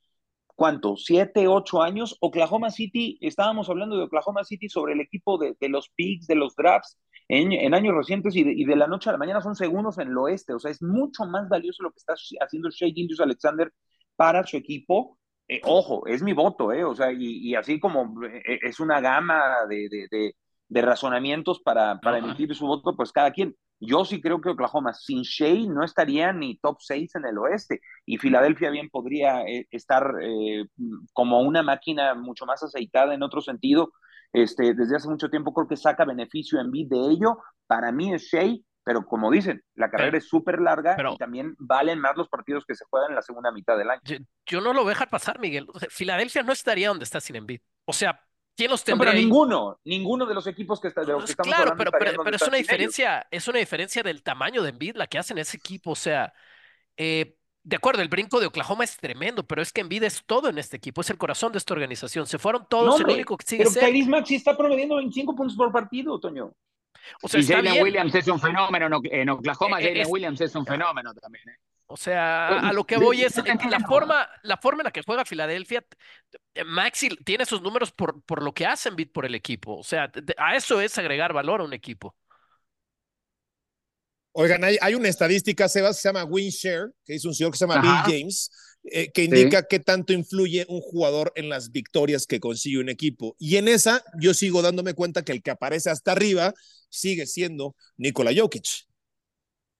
¿cuánto? 0.56 0.96
¿Siete, 0.96 1.46
ocho 1.46 1.82
años? 1.82 2.16
Oklahoma 2.20 2.70
City, 2.70 3.18
estábamos 3.20 3.70
hablando 3.70 3.96
de 3.96 4.04
Oklahoma 4.04 4.42
City 4.42 4.68
sobre 4.68 4.94
el 4.94 5.00
equipo 5.00 5.38
de, 5.38 5.56
de 5.60 5.68
los 5.68 5.90
picks, 5.90 6.26
de 6.26 6.34
los 6.34 6.56
drafts 6.56 6.98
en, 7.28 7.52
en 7.52 7.74
años 7.74 7.94
recientes 7.94 8.34
y 8.34 8.42
de, 8.42 8.52
y 8.52 8.64
de, 8.64 8.74
la 8.74 8.88
noche 8.88 9.10
a 9.10 9.12
la 9.12 9.18
mañana 9.18 9.40
son 9.40 9.54
segundos 9.54 9.98
en 9.98 10.08
el 10.08 10.18
oeste, 10.18 10.54
o 10.54 10.58
sea, 10.58 10.72
es 10.72 10.82
mucho 10.82 11.24
más 11.26 11.48
valioso 11.48 11.84
lo 11.84 11.90
que 11.90 11.98
está 11.98 12.14
haciendo 12.40 12.70
Shea 12.70 12.88
Gilgeous 12.90 13.20
Alexander 13.20 13.72
para 14.16 14.44
su 14.44 14.56
equipo 14.56 15.18
eh, 15.48 15.60
ojo, 15.64 16.06
es 16.06 16.22
mi 16.22 16.32
voto, 16.32 16.72
¿eh? 16.72 16.84
O 16.84 16.94
sea, 16.94 17.12
y, 17.12 17.38
y 17.48 17.54
así 17.54 17.78
como 17.78 18.24
eh, 18.24 18.58
es 18.62 18.80
una 18.80 19.00
gama 19.00 19.64
de, 19.68 19.88
de, 19.88 20.08
de, 20.10 20.36
de 20.68 20.82
razonamientos 20.82 21.60
para, 21.60 22.00
para 22.00 22.18
emitir 22.18 22.52
su 22.54 22.66
voto, 22.66 22.96
pues 22.96 23.12
cada 23.12 23.30
quien. 23.30 23.56
Yo 23.78 24.04
sí 24.04 24.20
creo 24.22 24.40
que 24.40 24.48
Oklahoma 24.50 24.94
sin 24.94 25.22
Shea 25.22 25.66
no 25.68 25.84
estaría 25.84 26.32
ni 26.32 26.58
top 26.58 26.78
6 26.80 27.14
en 27.16 27.26
el 27.26 27.36
oeste 27.38 27.80
y 28.06 28.16
Filadelfia 28.18 28.70
bien 28.70 28.88
podría 28.88 29.42
eh, 29.42 29.66
estar 29.70 30.14
eh, 30.22 30.64
como 31.12 31.40
una 31.40 31.62
máquina 31.62 32.14
mucho 32.14 32.46
más 32.46 32.62
aceitada 32.62 33.14
en 33.14 33.22
otro 33.22 33.40
sentido. 33.40 33.92
Este, 34.32 34.74
desde 34.74 34.96
hace 34.96 35.08
mucho 35.08 35.28
tiempo 35.30 35.52
creo 35.52 35.68
que 35.68 35.76
saca 35.76 36.04
beneficio 36.04 36.60
en 36.60 36.70
bid 36.70 36.88
de 36.88 36.98
ello. 36.98 37.38
Para 37.66 37.92
mí 37.92 38.12
es 38.14 38.22
Shea, 38.22 38.56
pero 38.82 39.04
como 39.04 39.30
dicen, 39.30 39.62
la 39.74 39.90
carrera 39.90 40.12
Pero- 40.12 40.18
es 40.18 40.28
súper 40.28 40.60
larga 40.60 40.94
pero- 40.96 41.14
y 41.14 41.16
también 41.18 41.54
valen 41.58 42.00
más 42.00 42.16
los 42.16 42.28
partidos 42.28 42.64
que 42.66 42.74
se 42.74 42.84
juegan 42.88 43.10
en 43.10 43.16
la 43.16 43.22
segunda 43.22 43.52
mitad 43.52 43.76
del 43.76 43.90
año. 43.90 44.00
Yo, 44.04 44.16
yo 44.46 44.60
no 44.60 44.72
lo 44.72 44.80
voy 44.80 44.90
a 44.90 44.94
dejar 44.94 45.10
pasar, 45.10 45.38
Miguel. 45.38 45.66
O 45.72 45.78
sea, 45.78 45.88
Filadelfia 45.90 46.42
no 46.42 46.52
estaría 46.52 46.88
donde 46.88 47.04
está 47.04 47.20
sin 47.20 47.36
Embiid. 47.36 47.60
O 47.84 47.92
sea, 47.92 48.20
¿quién 48.56 48.70
los 48.70 48.80
No, 48.88 48.98
tendría 48.98 49.10
pero 49.10 49.18
ahí? 49.18 49.24
ninguno, 49.24 49.80
ninguno 49.84 50.26
de 50.26 50.34
los 50.34 50.46
equipos 50.46 50.80
que, 50.80 50.88
está, 50.88 51.02
de 51.04 51.12
los 51.12 51.24
que 51.24 51.26
Pues 51.26 51.30
estamos 51.30 51.54
claro, 51.54 51.62
hablando 51.72 51.78
pero, 51.78 51.90
estarían 51.90 52.14
pero, 52.14 52.16
donde 52.16 52.32
pero 52.32 52.36
es 52.36 52.42
una 52.48 52.58
sin 52.58 52.58
ellos. 52.58 52.66
diferencia, 52.68 53.26
es 53.30 53.48
una 53.48 53.58
diferencia 53.58 54.02
del 54.02 54.22
tamaño 54.22 54.62
de 54.62 54.70
Embiid 54.70 54.96
la 54.96 55.06
que 55.06 55.18
hacen 55.18 55.38
ese 55.38 55.56
equipo. 55.56 55.92
O 55.92 55.96
sea, 55.96 56.32
eh, 56.96 57.36
de 57.62 57.76
acuerdo, 57.76 58.02
el 58.02 58.08
brinco 58.08 58.40
de 58.40 58.46
Oklahoma 58.46 58.84
es 58.84 58.96
tremendo, 58.96 59.46
pero 59.46 59.60
es 59.62 59.72
que 59.72 59.80
Embiid 59.82 60.04
es 60.04 60.24
todo 60.24 60.48
en 60.48 60.58
este 60.58 60.76
equipo, 60.76 61.00
es 61.00 61.10
el 61.10 61.18
corazón 61.18 61.52
de 61.52 61.58
esta 61.58 61.74
organización. 61.74 62.26
Se 62.26 62.38
fueron 62.38 62.62
No, 62.62 62.68
todos, 62.68 62.96
el 62.96 63.02
hombre, 63.02 63.14
único 63.14 63.36
que 63.36 63.46
sigue 63.46 63.64
pero 63.64 63.74
él. 63.86 63.92
Tyrese 63.92 64.10
Maxey 64.10 64.36
está 64.36 64.56
promediando 64.56 64.96
25 64.96 65.34
puntos 65.36 65.56
por 65.56 65.72
partido, 65.72 66.18
Toño. 66.20 66.52
O 67.22 67.28
sea, 67.28 67.40
Y 67.40 67.44
Jalen. 67.46 67.82
Williams 67.82 68.14
es 68.14 68.26
un 68.28 68.40
fenómeno 68.40 68.86
en 69.04 69.28
Oklahoma. 69.30 69.80
Eh, 69.80 69.84
eh, 69.84 69.88
Jalen 69.88 70.02
es- 70.02 70.08
Williams 70.08 70.40
es 70.40 70.54
un 70.54 70.66
fenómeno 70.66 71.14
también. 71.14 71.48
¿eh? 71.48 71.56
O 71.88 71.96
sea, 71.96 72.48
a, 72.48 72.68
a 72.68 72.72
lo 72.72 72.84
que 72.84 72.96
voy 72.96 73.22
es 73.22 73.36
la 73.36 73.80
forma, 73.80 74.28
la 74.42 74.56
forma 74.56 74.82
en 74.82 74.86
la 74.86 74.90
que 74.90 75.02
juega 75.02 75.24
Filadelfia. 75.24 75.84
eh, 76.54 76.64
Maxi 76.64 77.08
tiene 77.24 77.46
sus 77.46 77.62
números 77.62 77.92
por, 77.92 78.22
por 78.24 78.42
lo 78.42 78.52
que 78.52 78.66
hace 78.66 78.88
Embiid 78.88 79.10
por 79.12 79.24
el 79.24 79.34
equipo. 79.34 79.76
O 79.78 79.84
sea, 79.84 80.10
a 80.36 80.56
eso 80.56 80.80
es 80.80 80.98
agregar 80.98 81.32
valor 81.32 81.60
a 81.60 81.64
un 81.64 81.72
equipo. 81.72 82.16
Oigan, 84.32 84.64
hay, 84.64 84.76
hay 84.82 84.94
una 84.94 85.08
estadística, 85.08 85.68
Sebas, 85.68 85.96
que 85.96 86.02
se 86.02 86.08
llama 86.08 86.24
WinShare, 86.24 86.90
que 87.04 87.14
es 87.14 87.24
un 87.24 87.34
señor 87.34 87.52
que 87.52 87.58
se 87.58 87.66
llama 87.66 87.80
Ajá. 87.80 88.06
Bill 88.06 88.18
James, 88.20 88.50
eh, 88.84 89.10
que 89.10 89.24
indica 89.24 89.66
qué 89.66 89.80
tanto 89.80 90.12
influye 90.12 90.66
un 90.68 90.80
jugador 90.80 91.32
en 91.36 91.48
las 91.48 91.72
victorias 91.72 92.26
que 92.26 92.38
consigue 92.38 92.78
un 92.78 92.90
equipo. 92.90 93.34
Y 93.38 93.56
en 93.56 93.68
esa, 93.68 94.04
yo 94.20 94.34
sigo 94.34 94.60
dándome 94.60 94.92
cuenta 94.92 95.24
que 95.24 95.32
el 95.32 95.42
que 95.42 95.52
aparece 95.52 95.88
hasta 95.88 96.12
arriba 96.12 96.52
sigue 96.90 97.26
siendo 97.26 97.76
Nikola 97.96 98.30
Jokic. 98.36 98.86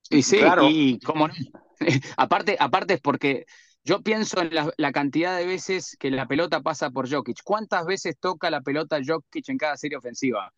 Y 0.09 0.23
sí, 0.23 0.39
Claro. 0.39 0.69
y 0.71 0.99
cómo 1.01 1.29
no. 1.29 1.35
aparte, 2.17 2.57
aparte 2.59 2.95
es 2.95 3.01
porque 3.01 3.47
yo 3.85 4.03
pienso 4.03 4.41
en 4.41 4.55
la, 4.55 4.73
la 4.77 4.93
cantidad 4.93 5.37
de 5.37 5.47
veces 5.47 5.97
que 5.99 6.11
la 6.11 6.27
pelota 6.27 6.61
pasa 6.63 6.91
por 6.91 7.11
Jokic. 7.11 7.43
¿Cuántas 7.45 7.87
veces 7.87 8.17
toca 8.19 8.51
la 8.51 8.61
pelota 8.63 8.99
Jokic 9.05 9.49
en 9.49 9.59
cada 9.59 9.77
serie 9.77 9.99
ofensiva? 9.99 10.53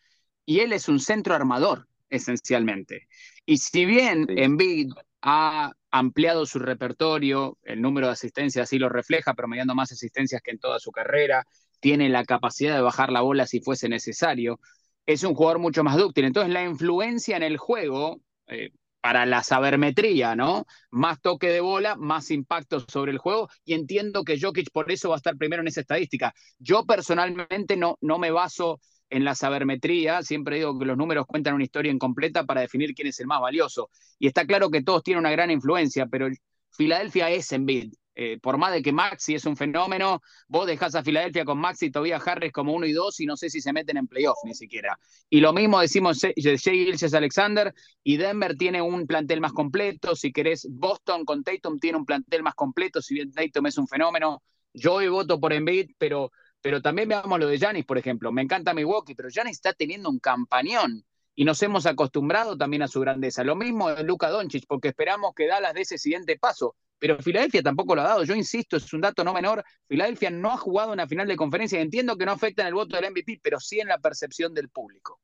Y 0.46 0.60
él 0.60 0.72
es 0.72 0.88
un 0.88 0.98
centro 1.00 1.34
armador, 1.34 1.88
esencialmente. 2.08 3.08
Y 3.44 3.58
si 3.58 3.84
bien 3.84 4.26
Sí. 4.26 4.34
Embiid 4.36 4.92
ha 5.22 5.72
ampliado 5.90 6.46
su 6.46 6.58
repertorio, 6.58 7.58
el 7.62 7.80
número 7.82 8.06
de 8.06 8.12
asistencias 8.14 8.64
así 8.64 8.78
lo 8.78 8.88
refleja, 8.88 9.34
promediando 9.34 9.74
más 9.74 9.92
asistencias 9.92 10.40
que 10.42 10.50
en 10.52 10.58
toda 10.58 10.78
su 10.78 10.90
carrera, 10.92 11.44
tiene 11.80 12.08
la 12.08 12.24
capacidad 12.24 12.74
de 12.74 12.82
bajar 12.82 13.10
la 13.10 13.20
bola 13.20 13.46
si 13.46 13.60
fuese 13.60 13.88
necesario, 13.88 14.58
es 15.06 15.22
un 15.24 15.34
jugador 15.34 15.58
mucho 15.58 15.84
más 15.84 15.96
dúctil. 15.96 16.24
Entonces 16.24 16.52
la 16.52 16.64
influencia 16.64 17.36
en 17.36 17.42
el 17.42 17.56
juego, 17.56 18.20
eh, 18.46 18.70
para 19.00 19.26
la 19.26 19.42
sabermetría, 19.42 20.34
¿no? 20.36 20.66
Más 20.90 21.20
toque 21.20 21.48
de 21.48 21.60
bola, 21.60 21.96
más 21.96 22.30
impacto 22.30 22.80
sobre 22.80 23.12
el 23.12 23.18
juego, 23.18 23.48
y 23.64 23.74
entiendo 23.74 24.24
que 24.24 24.40
Jokic 24.40 24.70
por 24.72 24.90
eso 24.90 25.10
va 25.10 25.16
a 25.16 25.18
estar 25.18 25.36
primero 25.36 25.62
en 25.62 25.68
esa 25.68 25.80
estadística. 25.80 26.34
Yo 26.58 26.84
personalmente 26.84 27.76
no, 27.76 27.96
no 28.00 28.18
me 28.18 28.30
baso 28.30 28.80
en 29.10 29.24
la 29.24 29.34
sabermetría, 29.34 30.22
siempre 30.22 30.56
digo 30.56 30.78
que 30.78 30.84
los 30.84 30.96
números 30.96 31.26
cuentan 31.26 31.54
una 31.54 31.64
historia 31.64 31.92
incompleta 31.92 32.44
para 32.44 32.60
definir 32.60 32.94
quién 32.94 33.08
es 33.08 33.20
el 33.20 33.26
más 33.26 33.40
valioso. 33.40 33.90
Y 34.18 34.26
está 34.26 34.46
claro 34.46 34.70
que 34.70 34.82
todos 34.82 35.02
tienen 35.02 35.20
una 35.20 35.30
gran 35.30 35.50
influencia, 35.50 36.06
pero 36.06 36.28
Filadelfia 36.70 37.30
es 37.30 37.50
Embiid. 37.52 37.92
Eh, 38.20 38.36
por 38.42 38.58
más 38.58 38.72
de 38.72 38.82
que 38.82 38.90
Maxi 38.90 39.36
es 39.36 39.44
un 39.44 39.56
fenómeno, 39.56 40.22
vos 40.48 40.66
dejás 40.66 40.96
a 40.96 41.04
Filadelfia 41.04 41.44
con 41.44 41.56
Maxi 41.56 41.86
y 41.86 41.90
Tobias 41.92 42.26
Harris 42.26 42.50
como 42.50 42.72
uno 42.72 42.84
y 42.84 42.92
dos 42.92 43.20
y 43.20 43.26
no 43.26 43.36
sé 43.36 43.48
si 43.48 43.60
se 43.60 43.72
meten 43.72 43.96
en 43.96 44.08
playoff 44.08 44.38
ni 44.42 44.56
siquiera. 44.56 44.98
Y 45.30 45.38
lo 45.38 45.52
mismo 45.52 45.78
decimos 45.78 46.18
de 46.18 46.34
Jay 46.34 46.84
Gilches 46.84 47.14
Alexander 47.14 47.72
y 48.02 48.16
Denver 48.16 48.56
tiene 48.56 48.82
un 48.82 49.06
plantel 49.06 49.40
más 49.40 49.52
completo. 49.52 50.16
Si 50.16 50.32
querés, 50.32 50.66
Boston 50.68 51.24
con 51.24 51.44
Tatum 51.44 51.78
tiene 51.78 51.96
un 51.96 52.04
plantel 52.04 52.42
más 52.42 52.56
completo, 52.56 53.00
si 53.00 53.14
bien 53.14 53.30
Tatum 53.30 53.66
es 53.66 53.78
un 53.78 53.86
fenómeno. 53.86 54.42
Yo 54.74 54.94
hoy 54.94 55.06
voto 55.06 55.38
por 55.38 55.52
Embiid, 55.52 55.92
pero, 55.96 56.32
pero 56.60 56.82
también 56.82 57.08
veamos 57.08 57.38
lo 57.38 57.46
de 57.46 57.56
Giannis, 57.56 57.84
por 57.84 57.98
ejemplo. 57.98 58.32
Me 58.32 58.42
encanta 58.42 58.74
Milwaukee, 58.74 59.14
pero 59.14 59.28
Giannis 59.28 59.58
está 59.58 59.74
teniendo 59.74 60.10
un 60.10 60.18
campañón 60.18 61.04
y 61.36 61.44
nos 61.44 61.62
hemos 61.62 61.86
acostumbrado 61.86 62.58
también 62.58 62.82
a 62.82 62.88
su 62.88 62.98
grandeza. 62.98 63.44
Lo 63.44 63.54
mismo 63.54 63.94
de 63.94 64.02
Luka 64.02 64.28
Doncic, 64.28 64.64
porque 64.66 64.88
esperamos 64.88 65.34
que 65.36 65.46
Dallas 65.46 65.72
dé 65.72 65.82
ese 65.82 65.98
siguiente 65.98 66.36
paso. 66.36 66.74
Pero 66.98 67.18
Filadelfia 67.22 67.62
tampoco 67.62 67.94
lo 67.94 68.02
ha 68.02 68.08
dado. 68.08 68.24
Yo 68.24 68.34
insisto, 68.34 68.76
es 68.76 68.92
un 68.92 69.00
dato 69.00 69.24
no 69.24 69.32
menor. 69.32 69.64
Filadelfia 69.86 70.30
no 70.30 70.52
ha 70.52 70.56
jugado 70.56 70.92
una 70.92 71.06
final 71.06 71.28
de 71.28 71.36
conferencia. 71.36 71.80
Entiendo 71.80 72.16
que 72.16 72.26
no 72.26 72.32
afecta 72.32 72.62
en 72.62 72.68
el 72.68 72.74
voto 72.74 72.96
del 72.96 73.10
MVP, 73.10 73.40
pero 73.42 73.60
sí 73.60 73.80
en 73.80 73.88
la 73.88 73.98
percepción 73.98 74.54
del 74.54 74.68
público. 74.68 75.20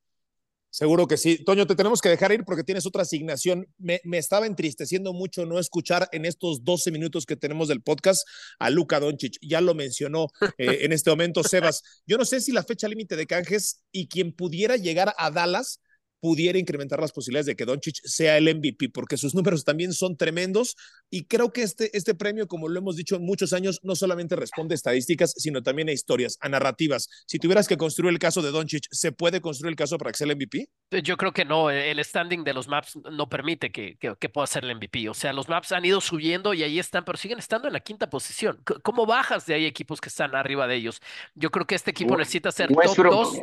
Seguro 0.74 1.06
que 1.06 1.16
sí. 1.16 1.38
Toño, 1.44 1.68
te 1.68 1.76
tenemos 1.76 2.00
que 2.00 2.08
dejar 2.08 2.32
ir 2.32 2.44
porque 2.44 2.64
tienes 2.64 2.84
otra 2.84 3.02
asignación. 3.02 3.68
Me, 3.78 4.00
estaba 4.14 4.46
entristeciendo 4.46 5.12
mucho 5.12 5.46
no 5.46 5.60
escuchar 5.60 6.08
en 6.10 6.24
estos 6.24 6.64
12 6.64 6.90
minutos 6.90 7.26
que 7.26 7.36
tenemos 7.36 7.68
del 7.68 7.80
podcast 7.80 8.26
a 8.58 8.70
Luka 8.70 8.98
Doncic. 8.98 9.36
Ya 9.40 9.60
lo 9.60 9.76
mencionó 9.76 10.26
eh, 10.58 10.78
en 10.82 10.92
este 10.92 11.10
momento 11.10 11.44
Sebas. 11.44 12.02
Yo 12.08 12.18
no 12.18 12.24
sé 12.24 12.40
si 12.40 12.50
la 12.50 12.64
fecha 12.64 12.88
límite 12.88 13.14
de 13.14 13.28
canjes 13.28 13.84
y 13.92 14.08
quien 14.08 14.32
pudiera 14.32 14.76
llegar 14.76 15.14
a 15.16 15.30
Dallas 15.30 15.80
pudiera 16.24 16.58
incrementar 16.58 17.02
las 17.02 17.12
posibilidades 17.12 17.44
de 17.44 17.54
que 17.54 17.66
Doncic 17.66 17.96
sea 18.02 18.38
el 18.38 18.44
MVP, 18.44 18.88
porque 18.88 19.18
sus 19.18 19.34
números 19.34 19.62
también 19.62 19.92
son 19.92 20.16
tremendos 20.16 20.74
y 21.10 21.26
creo 21.26 21.52
que 21.52 21.62
este, 21.62 21.94
este 21.94 22.14
premio, 22.14 22.48
como 22.48 22.66
lo 22.66 22.78
hemos 22.78 22.96
dicho 22.96 23.16
en 23.16 23.26
muchos 23.26 23.52
años, 23.52 23.78
no 23.82 23.94
solamente 23.94 24.34
responde 24.34 24.72
a 24.72 24.76
estadísticas, 24.76 25.34
sino 25.36 25.62
también 25.62 25.90
a 25.90 25.92
historias, 25.92 26.38
a 26.40 26.48
narrativas. 26.48 27.10
Si 27.26 27.38
tuvieras 27.38 27.68
que 27.68 27.76
construir 27.76 28.10
el 28.10 28.18
caso 28.18 28.40
de 28.40 28.52
Doncic, 28.52 28.86
¿se 28.90 29.12
puede 29.12 29.42
construir 29.42 29.72
el 29.72 29.76
caso 29.76 29.98
para 29.98 30.12
que 30.12 30.16
sea 30.16 30.26
el 30.26 30.34
MVP? 30.34 30.66
Yo 31.02 31.18
creo 31.18 31.32
que 31.32 31.44
no, 31.44 31.68
el 31.68 32.02
standing 32.02 32.42
de 32.42 32.54
los 32.54 32.68
maps 32.68 32.98
no 33.12 33.28
permite 33.28 33.70
que, 33.70 33.98
que, 33.98 34.28
pueda 34.30 34.46
ser 34.46 34.64
el 34.64 34.74
MVP. 34.76 35.10
O 35.10 35.14
sea, 35.14 35.34
los 35.34 35.50
maps 35.50 35.72
han 35.72 35.84
ido 35.84 36.00
subiendo 36.00 36.54
y 36.54 36.62
ahí 36.62 36.78
están, 36.78 37.04
pero 37.04 37.18
siguen 37.18 37.38
estando 37.38 37.66
en 37.66 37.74
la 37.74 37.80
quinta 37.80 38.08
posición. 38.08 38.62
¿Cómo 38.82 39.04
bajas 39.04 39.44
de 39.44 39.56
ahí 39.56 39.66
equipos 39.66 40.00
que 40.00 40.08
están 40.08 40.34
arriba 40.34 40.66
de 40.66 40.76
ellos? 40.76 41.02
Yo 41.34 41.50
creo 41.50 41.66
que 41.66 41.74
este 41.74 41.90
equipo 41.90 42.16
necesita 42.16 42.50
ser 42.50 42.70
top 42.70 42.96
2 42.96 43.38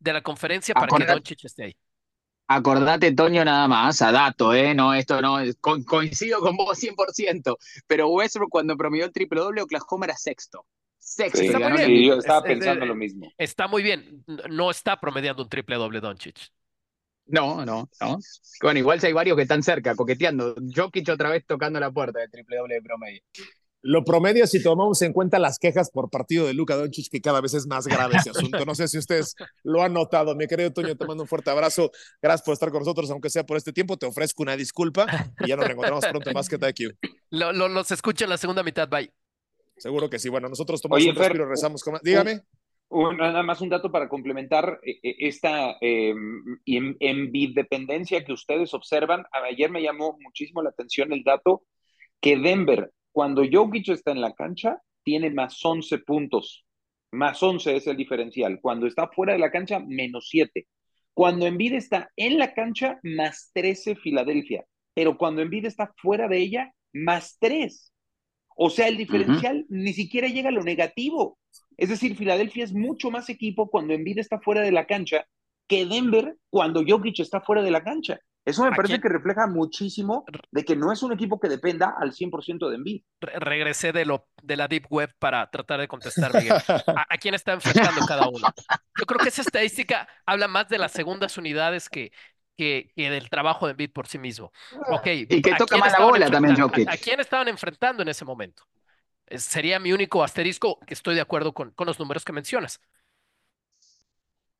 de, 0.00 0.12
la 0.12 0.22
conferencia 0.22 0.74
para 0.74 0.88
que 0.88 1.04
Doncic 1.04 1.44
esté 1.44 1.66
ahí. 1.66 1.76
Acordate, 2.48 3.12
Toño, 3.12 3.44
nada 3.44 3.66
más, 3.66 4.00
a 4.02 4.12
dato, 4.12 4.54
¿eh? 4.54 4.74
No, 4.74 4.94
esto 4.94 5.20
no, 5.20 5.38
coincido 5.60 6.40
con 6.40 6.56
vos 6.56 6.78
100%, 6.78 7.56
pero 7.86 8.08
Westbrook 8.08 8.50
cuando 8.50 8.76
promedió 8.76 9.04
el 9.04 9.12
triple 9.12 9.40
doble, 9.40 9.62
Oklahoma 9.62 10.06
era 10.06 10.16
sexto. 10.16 10.64
Sexto. 10.98 11.42
yo 11.42 12.14
estaba 12.14 12.42
pensando 12.42 12.86
lo 12.86 12.94
mismo. 12.94 13.32
Está 13.36 13.68
muy 13.68 13.82
bien, 13.82 14.24
no 14.48 14.70
está 14.70 15.00
promediando 15.00 15.42
un 15.42 15.48
triple 15.48 15.76
doble 15.76 16.00
Doncic. 16.00 16.50
No, 17.26 17.64
no, 17.64 17.88
no. 18.00 18.18
Bueno, 18.62 18.78
igual 18.78 19.00
si 19.00 19.08
hay 19.08 19.12
varios 19.12 19.36
que 19.36 19.42
están 19.42 19.62
cerca, 19.62 19.96
coqueteando. 19.96 20.54
Jokic 20.74 21.08
otra 21.08 21.30
vez 21.30 21.44
tocando 21.44 21.80
la 21.80 21.90
puerta 21.90 22.20
del 22.20 22.30
triple 22.30 22.56
doble 22.56 22.74
de 22.76 22.82
promedio. 22.82 23.22
Lo 23.82 24.04
promedio 24.04 24.46
si 24.46 24.62
tomamos 24.62 25.00
en 25.02 25.12
cuenta 25.12 25.38
las 25.38 25.58
quejas 25.58 25.90
por 25.90 26.10
partido 26.10 26.46
de 26.46 26.54
Luca 26.54 26.74
Doncic, 26.74 27.08
que 27.10 27.20
cada 27.20 27.40
vez 27.40 27.54
es 27.54 27.66
más 27.66 27.86
grave 27.86 28.16
ese 28.16 28.30
asunto. 28.30 28.64
No 28.64 28.74
sé 28.74 28.88
si 28.88 28.98
ustedes 28.98 29.36
lo 29.62 29.82
han 29.82 29.92
notado. 29.92 30.34
Mi 30.34 30.46
querido 30.46 30.72
Toño, 30.72 30.96
te 30.96 31.06
mando 31.06 31.22
un 31.22 31.28
fuerte 31.28 31.50
abrazo. 31.50 31.90
Gracias 32.20 32.42
por 32.44 32.54
estar 32.54 32.70
con 32.70 32.80
nosotros, 32.80 33.10
aunque 33.10 33.30
sea 33.30 33.44
por 33.44 33.56
este 33.56 33.72
tiempo. 33.72 33.96
Te 33.96 34.06
ofrezco 34.06 34.42
una 34.42 34.56
disculpa 34.56 35.06
y 35.40 35.48
ya 35.48 35.56
nos 35.56 35.66
reencontramos 35.66 36.04
pronto 36.06 36.30
en 36.30 36.34
Basket 36.34 36.58
IQ. 36.68 36.96
Lo, 37.30 37.52
lo, 37.52 37.68
los 37.68 37.90
escucho 37.90 38.24
en 38.24 38.30
la 38.30 38.38
segunda 38.38 38.62
mitad, 38.62 38.88
bye. 38.88 39.12
Seguro 39.76 40.08
que 40.08 40.18
sí. 40.18 40.28
Bueno, 40.28 40.48
nosotros 40.48 40.80
tomamos 40.80 41.06
un 41.06 41.14
respiro, 41.14 41.46
rezamos. 41.46 41.82
Con... 41.82 41.98
Dígame. 42.02 42.40
nada 42.90 43.42
más 43.42 43.60
un 43.60 43.68
dato 43.68 43.92
para 43.92 44.08
complementar 44.08 44.80
eh, 44.82 44.98
eh, 45.02 45.16
esta 45.20 45.76
eh, 45.80 46.14
envidependencia 46.64 48.24
que 48.24 48.32
ustedes 48.32 48.72
observan. 48.74 49.24
Ayer 49.48 49.70
me 49.70 49.82
llamó 49.82 50.16
muchísimo 50.20 50.62
la 50.62 50.70
atención 50.70 51.12
el 51.12 51.22
dato 51.22 51.64
que 52.20 52.38
Denver 52.38 52.90
cuando 53.16 53.44
Jokic 53.50 53.88
está 53.88 54.10
en 54.10 54.20
la 54.20 54.34
cancha, 54.34 54.82
tiene 55.02 55.30
más 55.30 55.64
11 55.64 56.00
puntos. 56.00 56.66
Más 57.12 57.42
11 57.42 57.76
es 57.76 57.86
el 57.86 57.96
diferencial. 57.96 58.60
Cuando 58.60 58.86
está 58.86 59.08
fuera 59.08 59.32
de 59.32 59.38
la 59.38 59.50
cancha, 59.50 59.80
menos 59.80 60.28
7. 60.28 60.66
Cuando 61.14 61.46
Embiid 61.46 61.72
está 61.72 62.10
en 62.14 62.36
la 62.36 62.52
cancha, 62.52 63.00
más 63.02 63.52
13 63.54 63.96
Filadelfia. 63.96 64.66
Pero 64.92 65.16
cuando 65.16 65.40
Embiid 65.40 65.64
está 65.64 65.94
fuera 65.96 66.28
de 66.28 66.36
ella, 66.36 66.74
más 66.92 67.38
3. 67.40 67.90
O 68.54 68.68
sea, 68.68 68.86
el 68.86 68.98
diferencial 68.98 69.64
ni 69.70 69.94
siquiera 69.94 70.28
llega 70.28 70.50
a 70.50 70.52
lo 70.52 70.62
negativo. 70.62 71.38
Es 71.78 71.88
decir, 71.88 72.16
Filadelfia 72.16 72.64
es 72.64 72.74
mucho 72.74 73.10
más 73.10 73.30
equipo 73.30 73.70
cuando 73.70 73.94
Embiid 73.94 74.18
está 74.18 74.40
fuera 74.40 74.60
de 74.60 74.72
la 74.72 74.86
cancha 74.86 75.24
que 75.66 75.86
Denver 75.86 76.36
cuando 76.50 76.84
Jokic 76.86 77.20
está 77.20 77.40
fuera 77.40 77.62
de 77.62 77.70
la 77.70 77.82
cancha. 77.82 78.20
Eso 78.46 78.62
me 78.62 78.70
parece 78.70 79.00
que 79.00 79.08
refleja 79.08 79.48
muchísimo 79.48 80.24
de 80.52 80.64
que 80.64 80.76
no 80.76 80.92
es 80.92 81.02
un 81.02 81.12
equipo 81.12 81.40
que 81.40 81.48
dependa 81.48 81.96
al 81.98 82.12
100% 82.12 82.68
de 82.68 82.76
Embiid. 82.76 83.02
regresé 83.20 83.92
de, 83.92 84.04
lo, 84.04 84.28
de 84.40 84.56
la 84.56 84.68
Deep 84.68 84.86
Web 84.88 85.16
para 85.18 85.50
tratar 85.50 85.80
de 85.80 85.88
contestar, 85.88 86.32
Miguel. 86.32 86.52
¿A, 86.86 87.18
quién 87.18 87.34
está 87.34 87.54
enfrentando 87.54 88.06
cada 88.06 88.28
uno? 88.28 88.46
Yo 88.96 89.04
creo 89.04 89.18
que 89.18 89.30
esa 89.30 89.42
estadística 89.42 90.08
habla 90.24 90.46
más 90.46 90.68
de 90.68 90.78
las 90.78 90.92
segundas 90.92 91.36
unidades 91.36 91.88
que, 91.88 92.12
que, 92.56 92.92
del 92.94 93.28
trabajo 93.30 93.66
de 93.66 93.72
Embiid 93.72 93.90
por 93.90 94.06
sí 94.06 94.18
mismo. 94.18 94.52
Okay, 94.92 95.26
y 95.28 95.42
que 95.42 95.56
toca 95.56 95.76
más 95.76 95.98
la 95.98 96.04
bola 96.04 96.30
también, 96.30 96.56
Jokic. 96.56 96.88
¿A, 96.88 96.96
quién 96.96 97.18
estaban 97.18 97.48
enfrentando 97.48 98.02
en 98.02 98.08
ese 98.08 98.24
momento? 98.24 98.62
Sería 99.28 99.80
mi 99.80 99.92
único 99.92 100.22
asterisco, 100.22 100.78
que 100.86 100.94
estoy 100.94 101.16
de 101.16 101.20
acuerdo 101.20 101.52
con, 101.52 101.72
con 101.72 101.88
los 101.88 101.98
números 101.98 102.24
que 102.24 102.32
mencionas. 102.32 102.80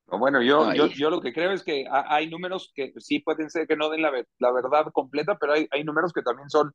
Bueno, 0.08 0.40
yo, 0.40 0.72
yo, 0.72 0.86
yo, 0.86 1.10
lo 1.10 1.20
que 1.20 1.32
creo 1.32 1.50
es 1.50 1.64
que 1.64 1.84
hay 1.90 2.30
números 2.30 2.72
que 2.74 2.92
sí 2.98 3.18
pueden 3.18 3.50
ser 3.50 3.66
que 3.66 3.76
no 3.76 3.90
den 3.90 4.02
la, 4.02 4.12
la 4.38 4.52
verdad 4.52 4.86
completa, 4.92 5.36
pero 5.38 5.54
hay, 5.54 5.66
hay, 5.72 5.82
números 5.82 6.12
que 6.12 6.22
también 6.22 6.48
son 6.48 6.72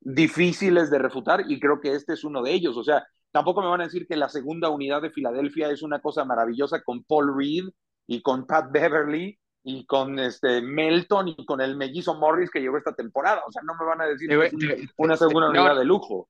difíciles 0.00 0.90
de 0.90 0.98
refutar 0.98 1.44
y 1.46 1.60
creo 1.60 1.80
que 1.80 1.94
este 1.94 2.14
es 2.14 2.24
uno 2.24 2.42
de 2.42 2.52
ellos. 2.52 2.76
O 2.76 2.82
sea, 2.82 3.06
tampoco 3.30 3.62
me 3.62 3.68
van 3.68 3.82
a 3.82 3.84
decir 3.84 4.06
que 4.08 4.16
la 4.16 4.28
segunda 4.28 4.68
unidad 4.68 5.00
de 5.00 5.10
Filadelfia 5.10 5.70
es 5.70 5.82
una 5.82 6.00
cosa 6.00 6.24
maravillosa 6.24 6.82
con 6.82 7.04
Paul 7.04 7.36
Reed 7.36 7.68
y 8.08 8.20
con 8.20 8.46
Pat 8.46 8.72
Beverly 8.72 9.38
y 9.64 9.86
con 9.86 10.18
este 10.18 10.60
Melton 10.60 11.28
y 11.28 11.46
con 11.46 11.60
el 11.60 11.76
mellizo 11.76 12.14
Morris 12.14 12.50
que 12.50 12.60
llegó 12.60 12.76
esta 12.78 12.94
temporada. 12.94 13.42
O 13.46 13.52
sea, 13.52 13.62
no 13.62 13.74
me 13.78 13.86
van 13.86 14.00
a 14.00 14.06
decir 14.06 14.28
que 14.28 14.46
es 14.46 14.90
una 14.96 15.16
segunda 15.16 15.50
unidad 15.50 15.76
de 15.76 15.84
lujo. 15.84 16.28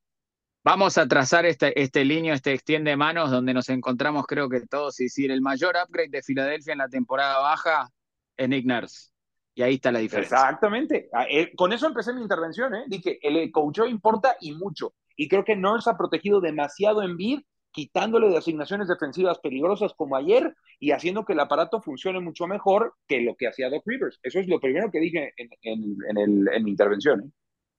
Vamos 0.64 0.96
a 0.96 1.08
trazar 1.08 1.44
este, 1.44 1.80
este 1.80 2.04
línea, 2.04 2.34
este 2.34 2.52
extiende 2.52 2.96
manos, 2.96 3.32
donde 3.32 3.52
nos 3.52 3.68
encontramos, 3.68 4.26
creo 4.28 4.48
que 4.48 4.60
todos, 4.60 5.00
y 5.00 5.04
decir, 5.04 5.32
el 5.32 5.40
mayor 5.40 5.74
upgrade 5.76 6.10
de 6.10 6.22
Filadelfia 6.22 6.72
en 6.72 6.78
la 6.78 6.88
temporada 6.88 7.40
baja 7.40 7.88
es 8.36 8.48
Nick 8.48 8.64
Nurse. 8.64 9.10
Y 9.54 9.62
ahí 9.62 9.74
está 9.74 9.90
la 9.90 9.98
diferencia. 9.98 10.36
Exactamente. 10.36 11.08
Ah, 11.12 11.26
eh, 11.28 11.52
con 11.56 11.72
eso 11.72 11.88
empecé 11.88 12.14
mi 12.14 12.22
intervención, 12.22 12.74
¿eh? 12.76 12.84
Dije, 12.86 13.18
el 13.22 13.50
coach 13.50 13.80
importa 13.88 14.36
y 14.40 14.52
mucho. 14.52 14.94
Y 15.16 15.28
creo 15.28 15.44
que 15.44 15.56
Nurse 15.56 15.90
ha 15.90 15.96
protegido 15.96 16.40
demasiado 16.40 17.02
en 17.02 17.16
BID, 17.16 17.40
quitándole 17.72 18.28
de 18.28 18.38
asignaciones 18.38 18.86
defensivas 18.86 19.40
peligrosas 19.40 19.92
como 19.94 20.14
ayer 20.14 20.54
y 20.78 20.92
haciendo 20.92 21.24
que 21.24 21.32
el 21.32 21.40
aparato 21.40 21.82
funcione 21.82 22.20
mucho 22.20 22.46
mejor 22.46 22.94
que 23.08 23.20
lo 23.20 23.34
que 23.34 23.48
hacía 23.48 23.68
Doc 23.68 23.82
Rivers. 23.84 24.20
Eso 24.22 24.38
es 24.38 24.46
lo 24.46 24.60
primero 24.60 24.90
que 24.92 25.00
dije 25.00 25.32
en, 25.36 25.50
en, 25.62 26.18
el, 26.18 26.48
en 26.52 26.64
mi 26.64 26.70
intervención. 26.70 27.20
¿eh? 27.20 27.30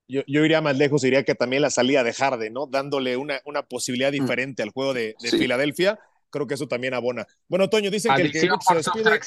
Yo, 0.06 0.22
iría 0.26 0.60
más 0.60 0.76
lejos, 0.76 1.02
diría 1.02 1.24
que 1.24 1.34
también 1.34 1.62
la 1.62 1.70
salida 1.70 2.04
de 2.04 2.12
Harden, 2.12 2.52
¿no? 2.52 2.66
Dándole 2.66 3.16
una, 3.16 3.40
una 3.44 3.62
posibilidad 3.62 4.10
mm. 4.10 4.12
diferente 4.12 4.62
al 4.62 4.70
juego 4.70 4.92
de, 4.92 5.14
Filadelfia. 5.18 5.98
Creo 6.30 6.46
que 6.46 6.54
eso 6.54 6.66
también 6.68 6.94
abona. 6.94 7.26
Bueno, 7.48 7.70
Toño, 7.70 7.90
dicen 7.90 8.14
que 8.14 8.22
el 8.22 8.32
que 8.32 8.40
se 8.40 8.74
despide. 8.74 9.20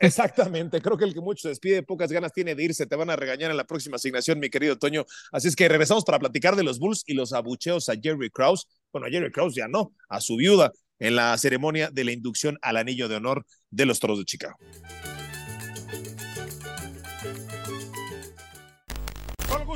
Exactamente, 0.00 0.80
creo 0.80 0.96
que 0.96 1.04
el 1.04 1.12
que 1.12 1.20
mucho 1.20 1.42
se 1.42 1.48
despide, 1.48 1.82
pocas 1.82 2.12
ganas 2.12 2.32
tiene 2.32 2.54
de 2.54 2.62
irse. 2.62 2.86
Te 2.86 2.94
van 2.94 3.10
a 3.10 3.16
regañar 3.16 3.50
en 3.50 3.56
la 3.56 3.64
próxima 3.64 3.96
asignación, 3.96 4.38
mi 4.38 4.48
querido 4.48 4.78
Toño. 4.78 5.04
Así 5.32 5.48
es 5.48 5.56
que 5.56 5.68
regresamos 5.68 6.04
para 6.04 6.20
platicar 6.20 6.54
de 6.54 6.62
los 6.62 6.78
Bulls 6.78 7.02
y 7.06 7.14
los 7.14 7.32
abucheos 7.32 7.88
a 7.88 7.94
Jerry 8.00 8.30
Krause. 8.30 8.68
Bueno, 8.92 9.08
a 9.08 9.10
Jerry 9.10 9.32
Krause 9.32 9.56
ya 9.56 9.66
no, 9.66 9.92
a 10.08 10.20
su 10.20 10.36
viuda 10.36 10.72
en 11.00 11.16
la 11.16 11.36
ceremonia 11.36 11.90
de 11.90 12.04
la 12.04 12.12
inducción 12.12 12.58
al 12.62 12.76
anillo 12.76 13.08
de 13.08 13.16
honor 13.16 13.44
de 13.70 13.86
los 13.86 13.98
Toros 13.98 14.18
de 14.18 14.24
Chicago. 14.24 14.56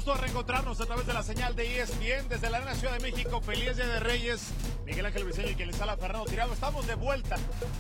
Gusto 0.05 0.21
reencontrarnos 0.21 0.81
a 0.81 0.87
través 0.87 1.07
de 1.07 1.13
la 1.13 1.23
señal 1.23 1.55
de 1.55 1.81
ESPN 1.81 2.29
desde 2.29 2.51
la 2.51 2.57
Arena 2.57 2.75
Ciudad 2.75 2.95
de 2.95 2.99
México. 2.99 3.41
Feliz 3.41 3.77
Día 3.77 3.87
de 3.87 4.01
Reyes. 4.01 4.53
Miguel 4.85 5.07
Ángel 5.07 5.23
Briceño 5.23 5.51
y 5.51 5.55
quien 5.55 5.69
les 5.69 5.81
habla 5.81 5.97
Fernando 5.97 6.29
Tirado. 6.29 6.53
Estamos 6.53 6.85
de 6.89 6.97
vuelta. 6.97 7.37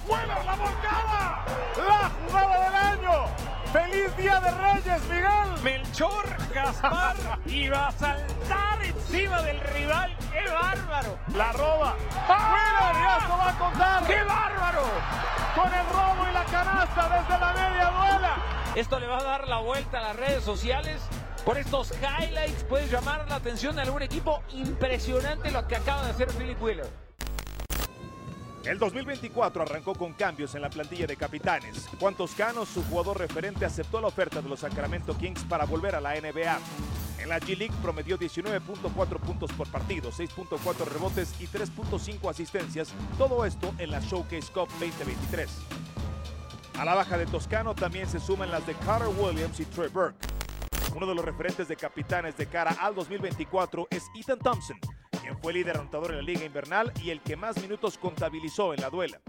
¡Buena 0.06 0.40
la 0.44 0.54
volcada! 0.54 1.44
¡La 1.78 2.10
jugada 2.10 2.64
del 2.64 2.74
año! 2.74 3.24
¡Feliz 3.72 4.16
Día 4.16 4.38
de 4.38 4.50
Reyes, 4.52 5.02
Miguel! 5.08 5.62
Melchor 5.64 6.36
Gaspar 6.54 7.16
iba 7.46 7.88
a 7.88 7.90
saltar 7.90 8.84
encima 8.84 9.42
del 9.42 9.58
rival. 9.58 10.16
¡Qué 10.32 10.48
bárbaro! 10.48 11.18
La 11.34 11.50
roba. 11.50 11.96
¡Ah! 12.28 12.92
¡Mira, 12.94 13.36
va 13.36 13.48
a 13.48 13.58
contar! 13.58 14.06
¡Qué 14.06 14.22
bárbaro! 14.22 14.84
Con 15.56 15.74
el 15.74 15.86
robo 15.86 16.30
y 16.30 16.32
la 16.32 16.44
canasta 16.44 17.18
desde 17.18 17.40
la 17.40 17.52
media 17.52 17.90
duela. 17.90 18.36
Esto 18.76 19.00
le 19.00 19.08
va 19.08 19.18
a 19.18 19.24
dar 19.24 19.48
la 19.48 19.58
vuelta 19.58 19.98
a 19.98 20.02
las 20.02 20.16
redes 20.16 20.44
sociales 20.44 21.02
por 21.44 21.58
estos 21.58 21.92
highlights 22.00 22.64
puedes 22.68 22.90
llamar 22.90 23.28
la 23.28 23.36
atención 23.36 23.76
de 23.76 23.82
algún 23.82 24.02
equipo. 24.02 24.42
Impresionante 24.52 25.50
lo 25.50 25.66
que 25.66 25.76
acaba 25.76 26.04
de 26.04 26.10
hacer 26.10 26.28
Philip 26.32 26.60
Wheeler. 26.62 26.86
El 28.64 28.78
2024 28.78 29.62
arrancó 29.62 29.94
con 29.94 30.12
cambios 30.12 30.54
en 30.54 30.62
la 30.62 30.70
plantilla 30.70 31.06
de 31.06 31.16
capitanes. 31.16 31.88
Juan 31.98 32.14
Toscano, 32.14 32.64
su 32.64 32.84
jugador 32.84 33.18
referente, 33.18 33.64
aceptó 33.64 34.00
la 34.00 34.06
oferta 34.06 34.40
de 34.40 34.48
los 34.48 34.60
Sacramento 34.60 35.18
Kings 35.18 35.42
para 35.44 35.64
volver 35.64 35.96
a 35.96 36.00
la 36.00 36.14
NBA. 36.14 36.58
En 37.20 37.28
la 37.28 37.40
G-League 37.40 37.74
promedió 37.82 38.18
19.4 38.18 39.18
puntos 39.18 39.50
por 39.52 39.68
partido, 39.68 40.12
6.4 40.12 40.84
rebotes 40.86 41.34
y 41.40 41.46
3.5 41.46 42.30
asistencias, 42.30 42.92
todo 43.18 43.44
esto 43.44 43.74
en 43.78 43.90
la 43.90 44.00
Showcase 44.00 44.52
Cup 44.52 44.68
2023. 44.78 45.48
A 46.78 46.84
la 46.84 46.94
baja 46.94 47.18
de 47.18 47.26
Toscano 47.26 47.74
también 47.74 48.08
se 48.08 48.20
suman 48.20 48.50
las 48.50 48.66
de 48.66 48.74
Carter 48.74 49.08
Williams 49.08 49.58
y 49.60 49.64
Trey 49.66 49.88
Burke. 49.88 50.31
Uno 50.94 51.06
de 51.06 51.14
los 51.14 51.24
referentes 51.24 51.68
de 51.68 51.76
capitanes 51.76 52.36
de 52.36 52.46
cara 52.46 52.76
al 52.78 52.94
2024 52.94 53.88
es 53.90 54.04
Ethan 54.14 54.38
Thompson, 54.38 54.78
quien 55.22 55.38
fue 55.38 55.54
líder 55.54 55.78
anotador 55.78 56.10
en 56.10 56.18
la 56.18 56.22
liga 56.22 56.44
invernal 56.44 56.92
y 57.02 57.10
el 57.10 57.20
que 57.22 57.36
más 57.36 57.60
minutos 57.60 57.96
contabilizó 57.96 58.74
en 58.74 58.82
la 58.82 58.90
duela. 58.90 59.20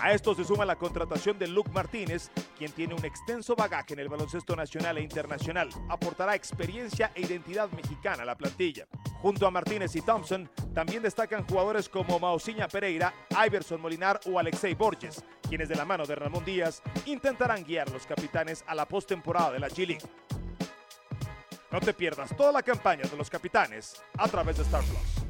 A 0.00 0.12
esto 0.12 0.34
se 0.34 0.44
suma 0.44 0.64
la 0.64 0.76
contratación 0.76 1.38
de 1.38 1.48
Luke 1.48 1.70
Martínez, 1.72 2.30
quien 2.56 2.70
tiene 2.70 2.94
un 2.94 3.04
extenso 3.04 3.56
bagaje 3.56 3.94
en 3.94 4.00
el 4.00 4.08
baloncesto 4.08 4.54
nacional 4.54 4.98
e 4.98 5.02
internacional. 5.02 5.70
Aportará 5.88 6.34
experiencia 6.34 7.10
e 7.14 7.22
identidad 7.22 7.70
mexicana 7.70 8.22
a 8.22 8.26
la 8.26 8.36
plantilla. 8.36 8.86
Junto 9.22 9.46
a 9.46 9.50
Martínez 9.50 9.96
y 9.96 10.02
Thompson, 10.02 10.50
también 10.74 11.02
destacan 11.02 11.46
jugadores 11.46 11.88
como 11.88 12.20
Mausiña 12.20 12.68
Pereira, 12.68 13.12
Iverson 13.46 13.80
Molinar 13.80 14.20
o 14.26 14.38
Alexei 14.38 14.74
Borges, 14.74 15.24
quienes 15.48 15.68
de 15.68 15.74
la 15.74 15.86
mano 15.86 16.04
de 16.04 16.14
Ramón 16.14 16.44
Díaz 16.44 16.82
intentarán 17.06 17.64
guiar 17.64 17.88
a 17.88 17.92
los 17.92 18.06
capitanes 18.06 18.64
a 18.66 18.74
la 18.74 18.86
postemporada 18.86 19.52
de 19.52 19.60
la 19.60 19.68
G-League. 19.68 20.06
No 21.72 21.80
te 21.80 21.92
pierdas 21.92 22.36
toda 22.36 22.52
la 22.52 22.62
campaña 22.62 23.02
de 23.02 23.16
los 23.16 23.28
capitanes 23.28 23.94
a 24.16 24.28
través 24.28 24.56
de 24.56 24.62
Star 24.62 24.84
Plus. 24.84 25.26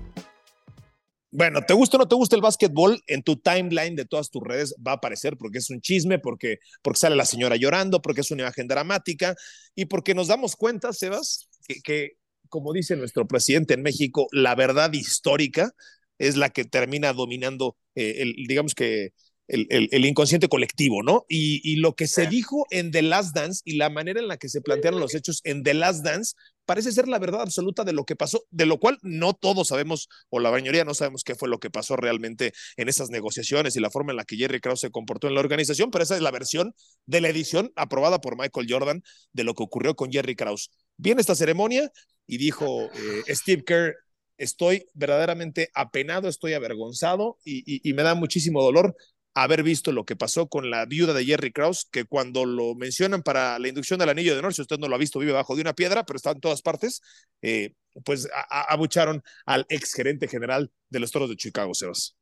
Bueno, 1.31 1.61
te 1.63 1.75
gusta 1.75 1.97
o 1.97 2.01
no 2.01 2.09
te 2.09 2.15
gusta 2.15 2.37
el 2.37 2.43
básquetbol, 2.43 3.03
en 3.07 3.23
tu 3.23 3.37
timeline 3.37 3.97
de 3.97 4.05
todas 4.05 4.31
tus 4.31 4.43
redes 4.43 4.75
va 4.87 4.93
a 4.93 4.95
aparecer 4.95 5.37
porque 5.37 5.59
es 5.59 5.69
un 5.71 5.81
chisme, 5.81 6.19
porque, 6.19 6.61
porque 6.83 7.01
sale 7.01 7.17
la 7.17 7.27
señora 7.27 7.57
llorando, 7.57 8.01
porque 8.01 8.21
es 8.21 8.31
una 8.31 8.43
imagen 8.43 8.69
dramática 8.69 9.35
y 9.75 9.87
porque 9.87 10.15
nos 10.15 10.29
damos 10.29 10.57
cuenta, 10.57 10.93
Sebas, 10.93 11.49
que, 11.85 12.13
como 12.49 12.73
dice 12.73 12.97
nuestro 12.97 13.27
presidente 13.27 13.75
en 13.75 13.83
México, 13.83 14.29
la 14.31 14.55
verdad 14.55 14.93
histórica 14.93 15.73
es 16.19 16.37
la 16.37 16.51
que 16.51 16.65
termina 16.65 17.13
dominando, 17.13 17.77
eh, 17.95 18.23
el, 18.23 18.35
digamos 18.47 18.75
que 18.75 19.13
el, 19.49 20.05
inconsciente 20.05 20.49
colectivo, 20.49 21.03
¿no? 21.03 21.25
Y, 21.29 21.77
lo 21.77 21.95
que 21.95 22.07
se 22.07 22.27
dijo 22.27 22.67
en 22.71 22.91
The 22.91 23.03
Last 23.03 23.35
Dance 23.35 23.63
y 23.65 23.77
la 23.77 23.91
manera 23.91 24.21
en 24.21 24.29
la 24.29 24.37
que 24.37 24.49
se 24.49 24.61
plantearon 24.61 25.01
los 25.01 25.15
hechos 25.15 25.41
en 25.45 25.63
The 25.63 25.75
Last 25.75 26.05
Dance 26.05 26.35
parece 26.65 26.91
ser 26.91 27.07
la 27.07 27.19
verdad 27.19 27.43
absoluta 27.43 27.85
de 27.85 27.93
lo 27.93 28.05
que 28.05 28.17
pasó, 28.17 28.45
de 28.51 28.67
lo 28.67 28.81
cual 28.81 28.99
no 29.03 29.35
todos 29.35 29.69
sabemos, 29.69 30.09
o 30.31 30.41
la 30.41 30.51
mayoría 30.51 30.85
no 30.85 30.95
sabemos 30.95 31.23
qué 31.23 31.37
fue 31.37 31.49
lo 31.49 31.61
que 31.61 31.71
pasó 31.71 31.97
realmente 31.97 32.53
en 32.77 32.89
esas 32.89 33.11
negociaciones 33.11 33.77
y 33.77 33.81
la 33.81 33.91
forma 33.91 34.13
en 34.13 34.17
la 34.17 34.25
que 34.25 34.37
Jerry 34.37 34.61
Krause 34.61 34.81
se 34.81 34.91
comportó 34.91 35.29
en 35.29 35.35
la 35.35 35.41
organización, 35.41 35.91
pero 35.91 36.03
esa 36.03 36.17
es 36.17 36.23
la 36.23 36.33
versión 36.33 36.75
de 37.07 37.21
la 37.21 37.29
edición 37.29 37.73
aprobada 37.77 38.21
por 38.21 38.37
Michael 38.37 38.67
Jordan 38.69 39.03
de 39.33 39.45
lo 39.45 39.55
que 39.55 39.63
ocurrió 39.63 39.95
con 39.95 40.11
Jerry 40.11 40.35
Krause. 40.35 40.71
Viene 40.97 41.21
esta 41.21 41.37
ceremonia 41.37 41.93
y 42.27 42.39
dijo 42.39 42.91
eh, 42.95 43.35
Steve 43.35 43.63
Kerr, 43.65 43.95
estoy 44.37 44.87
verdaderamente 44.93 45.71
apenado, 45.73 46.29
estoy 46.29 46.55
avergonzado 46.55 47.39
y 47.45 47.91
me 47.95 48.03
da 48.03 48.15
muchísimo 48.15 48.63
dolor 48.63 48.95
haber 49.37 49.63
visto 49.63 49.93
lo 49.93 50.05
que 50.07 50.17
pasó 50.17 50.49
con 50.49 50.71
la 50.71 50.87
viuda 50.87 51.13
de 51.13 51.25
Jerry 51.25 51.53
Krause, 51.53 51.87
que 51.93 52.05
cuando 52.05 52.47
lo 52.47 52.75
mencionan 52.75 53.23
para 53.23 53.59
la 53.59 53.69
inducción 53.69 53.99
del 53.99 54.09
anillo 54.09 54.33
de 54.33 54.39
honor, 54.39 54.55
si 54.55 54.63
usted 54.63 54.79
no 54.79 54.89
lo 54.89 54.95
ha 54.95 54.99
visto, 54.99 55.19
vive 55.19 55.33
bajo 55.33 55.55
de 55.55 55.61
una 55.61 55.75
piedra, 55.75 56.05
pero 56.05 56.17
está 56.17 56.31
en 56.31 56.41
todas 56.41 56.63
partes, 56.63 57.03
eh, 57.43 57.75
pues 58.03 58.29
abucharon 58.49 59.23
al 59.45 59.67
ex 59.69 59.93
gerente 59.93 60.27
general 60.27 60.73
de 60.89 61.01
los 61.01 61.11
Toros 61.11 61.29
de 61.29 61.37
Chicago, 61.37 61.75
Sebas. 61.75 62.17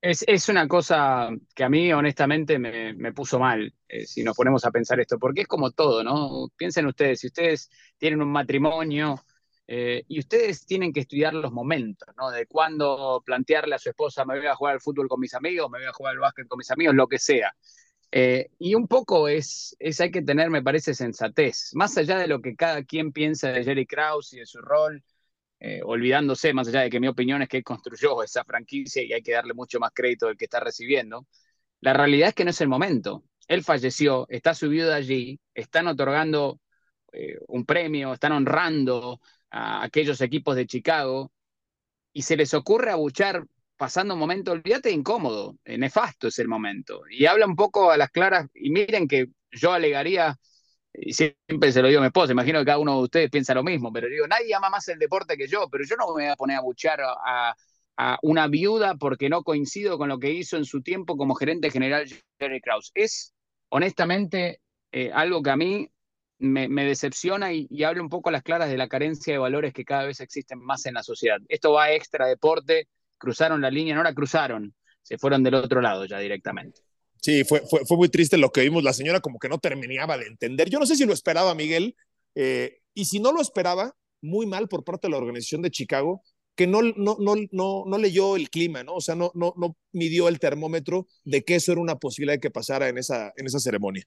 Es, 0.00 0.24
es 0.26 0.48
una 0.48 0.66
cosa 0.66 1.28
que 1.54 1.62
a 1.62 1.68
mí 1.68 1.92
honestamente 1.92 2.58
me, 2.58 2.92
me 2.94 3.12
puso 3.12 3.38
mal, 3.38 3.72
eh, 3.86 4.04
si 4.04 4.24
nos 4.24 4.34
ponemos 4.34 4.64
a 4.64 4.72
pensar 4.72 4.98
esto, 4.98 5.16
porque 5.16 5.42
es 5.42 5.46
como 5.46 5.70
todo, 5.70 6.02
¿no? 6.02 6.48
Piensen 6.56 6.86
ustedes, 6.86 7.20
si 7.20 7.28
ustedes 7.28 7.70
tienen 7.98 8.20
un 8.20 8.32
matrimonio, 8.32 9.22
eh, 9.72 10.04
y 10.08 10.18
ustedes 10.18 10.66
tienen 10.66 10.92
que 10.92 10.98
estudiar 10.98 11.32
los 11.32 11.52
momentos, 11.52 12.08
¿no? 12.16 12.28
De 12.32 12.44
cuándo 12.46 13.22
plantearle 13.24 13.76
a 13.76 13.78
su 13.78 13.90
esposa, 13.90 14.24
me 14.24 14.36
voy 14.36 14.48
a 14.48 14.56
jugar 14.56 14.74
al 14.74 14.80
fútbol 14.80 15.06
con 15.06 15.20
mis 15.20 15.32
amigos, 15.32 15.70
me 15.70 15.78
voy 15.78 15.86
a 15.86 15.92
jugar 15.92 16.14
al 16.14 16.18
básquet 16.18 16.48
con 16.48 16.58
mis 16.58 16.72
amigos, 16.72 16.96
lo 16.96 17.06
que 17.06 17.20
sea. 17.20 17.54
Eh, 18.10 18.50
y 18.58 18.74
un 18.74 18.88
poco 18.88 19.28
es, 19.28 19.76
es, 19.78 20.00
hay 20.00 20.10
que 20.10 20.22
tener, 20.22 20.50
me 20.50 20.60
parece, 20.60 20.92
sensatez. 20.92 21.70
Más 21.74 21.96
allá 21.96 22.18
de 22.18 22.26
lo 22.26 22.40
que 22.40 22.56
cada 22.56 22.82
quien 22.82 23.12
piensa 23.12 23.52
de 23.52 23.62
Jerry 23.62 23.86
Krause 23.86 24.32
y 24.32 24.38
de 24.40 24.46
su 24.46 24.60
rol, 24.60 25.04
eh, 25.60 25.82
olvidándose, 25.84 26.52
más 26.52 26.66
allá 26.66 26.80
de 26.80 26.90
que 26.90 26.98
mi 26.98 27.06
opinión 27.06 27.40
es 27.42 27.48
que 27.48 27.58
él 27.58 27.64
construyó 27.64 28.24
esa 28.24 28.42
franquicia 28.44 29.04
y 29.04 29.12
hay 29.12 29.22
que 29.22 29.32
darle 29.34 29.54
mucho 29.54 29.78
más 29.78 29.92
crédito 29.94 30.26
del 30.26 30.36
que 30.36 30.46
está 30.46 30.58
recibiendo, 30.58 31.28
la 31.80 31.92
realidad 31.92 32.30
es 32.30 32.34
que 32.34 32.44
no 32.44 32.50
es 32.50 32.60
el 32.60 32.68
momento. 32.68 33.22
Él 33.46 33.62
falleció, 33.62 34.26
está 34.30 34.52
subido 34.52 34.88
de 34.88 34.94
allí, 34.96 35.40
están 35.54 35.86
otorgando 35.86 36.60
un 37.48 37.66
premio, 37.66 38.12
están 38.12 38.32
honrando 38.32 39.20
a 39.50 39.82
aquellos 39.82 40.20
equipos 40.20 40.56
de 40.56 40.66
Chicago 40.66 41.32
y 42.12 42.22
se 42.22 42.36
les 42.36 42.54
ocurre 42.54 42.90
abuchar 42.90 43.44
pasando 43.80 44.12
un 44.12 44.20
momento, 44.20 44.52
olvídate, 44.52 44.90
incómodo, 44.90 45.56
eh, 45.64 45.78
nefasto 45.78 46.28
es 46.28 46.38
el 46.38 46.48
momento. 46.48 47.00
Y 47.10 47.24
habla 47.24 47.46
un 47.46 47.56
poco 47.56 47.90
a 47.90 47.96
las 47.96 48.10
claras, 48.10 48.46
y 48.54 48.70
miren 48.70 49.08
que 49.08 49.28
yo 49.50 49.72
alegaría, 49.72 50.36
y 50.92 51.14
siempre 51.14 51.72
se 51.72 51.80
lo 51.80 51.88
digo 51.88 52.00
a 52.00 52.02
mi 52.02 52.08
esposa, 52.08 52.32
imagino 52.32 52.58
que 52.58 52.66
cada 52.66 52.78
uno 52.78 52.96
de 52.98 53.02
ustedes 53.04 53.30
piensa 53.30 53.54
lo 53.54 53.62
mismo, 53.62 53.90
pero 53.90 54.08
digo, 54.08 54.26
nadie 54.26 54.54
ama 54.54 54.68
más 54.68 54.86
el 54.88 54.98
deporte 54.98 55.34
que 55.38 55.48
yo, 55.48 55.66
pero 55.70 55.82
yo 55.84 55.96
no 55.96 56.08
me 56.08 56.12
voy 56.12 56.24
a 56.26 56.36
poner 56.36 56.56
a 56.56 56.58
abuchar 56.58 57.00
a, 57.00 57.56
una 58.22 58.48
viuda 58.48 58.96
porque 58.96 59.28
no 59.28 59.42
coincido 59.42 59.98
con 59.98 60.08
lo 60.08 60.18
que 60.18 60.30
hizo 60.30 60.56
en 60.58 60.64
su 60.64 60.82
tiempo 60.82 61.16
como 61.18 61.34
gerente 61.34 61.70
general 61.70 62.06
Jerry 62.38 62.60
Krause. 62.60 62.92
Es, 62.94 63.34
honestamente, 63.68 64.60
eh, 64.92 65.10
algo 65.12 65.42
que 65.42 65.50
a 65.50 65.56
mí 65.56 65.90
me, 66.40 66.84
decepciona 66.84 67.52
y, 67.52 67.68
habla 67.84 68.02
un 68.02 68.08
poco 68.08 68.28
a 68.28 68.32
las 68.32 68.42
claras 68.42 68.68
de 68.68 68.76
la 68.76 68.88
carencia 68.88 69.32
de 69.32 69.38
valores 69.38 69.72
que 69.72 69.84
cada 69.84 70.04
vez 70.04 70.20
existen 70.20 70.58
más 70.58 70.86
en 70.86 70.94
la 70.94 71.02
sociedad. 71.02 71.38
Esto 71.48 71.72
va 71.72 71.92
extra 71.92 72.26
deporte, 72.26 72.88
cruzaron 73.18 73.60
la 73.60 73.70
línea, 73.70 73.94
no 73.94 74.02
la 74.02 74.14
cruzaron, 74.14 74.74
se 75.02 75.18
fueron 75.18 75.42
del 75.42 75.54
otro 75.54 75.80
lado 75.80 76.06
ya 76.06 76.18
directamente. 76.18 76.80
Sí, 77.20 77.44
fue, 77.44 77.60
fue, 77.68 77.84
fue 77.84 77.98
muy 77.98 78.08
triste 78.08 78.38
lo 78.38 78.50
que 78.50 78.62
vimos. 78.62 78.82
La 78.82 78.94
señora 78.94 79.20
como 79.20 79.38
que 79.38 79.48
no 79.48 79.58
terminaba 79.58 80.16
de 80.16 80.26
entender. 80.26 80.70
Yo 80.70 80.78
no 80.78 80.86
sé 80.86 80.96
si 80.96 81.04
lo 81.04 81.12
esperaba 81.12 81.54
Miguel, 81.54 81.94
eh, 82.34 82.78
y 82.94 83.04
si 83.04 83.20
no 83.20 83.32
lo 83.32 83.40
esperaba, 83.40 83.94
muy 84.22 84.46
mal 84.46 84.68
por 84.68 84.84
parte 84.84 85.06
de 85.06 85.12
la 85.12 85.18
organización 85.18 85.62
de 85.62 85.70
Chicago, 85.70 86.22
que 86.54 86.66
no, 86.66 86.82
no, 86.82 87.16
no, 87.18 87.34
no, 87.52 87.84
no 87.86 87.98
leyó 87.98 88.36
el 88.36 88.50
clima, 88.50 88.82
¿no? 88.82 88.94
O 88.94 89.00
sea, 89.00 89.14
no, 89.14 89.30
no, 89.34 89.54
no 89.56 89.76
midió 89.92 90.28
el 90.28 90.38
termómetro 90.38 91.06
de 91.24 91.42
que 91.42 91.54
eso 91.56 91.72
era 91.72 91.80
una 91.80 91.96
posibilidad 91.96 92.34
de 92.34 92.40
que 92.40 92.50
pasara 92.50 92.88
en 92.88 92.98
esa, 92.98 93.32
en 93.36 93.46
esa 93.46 93.60
ceremonia. 93.60 94.04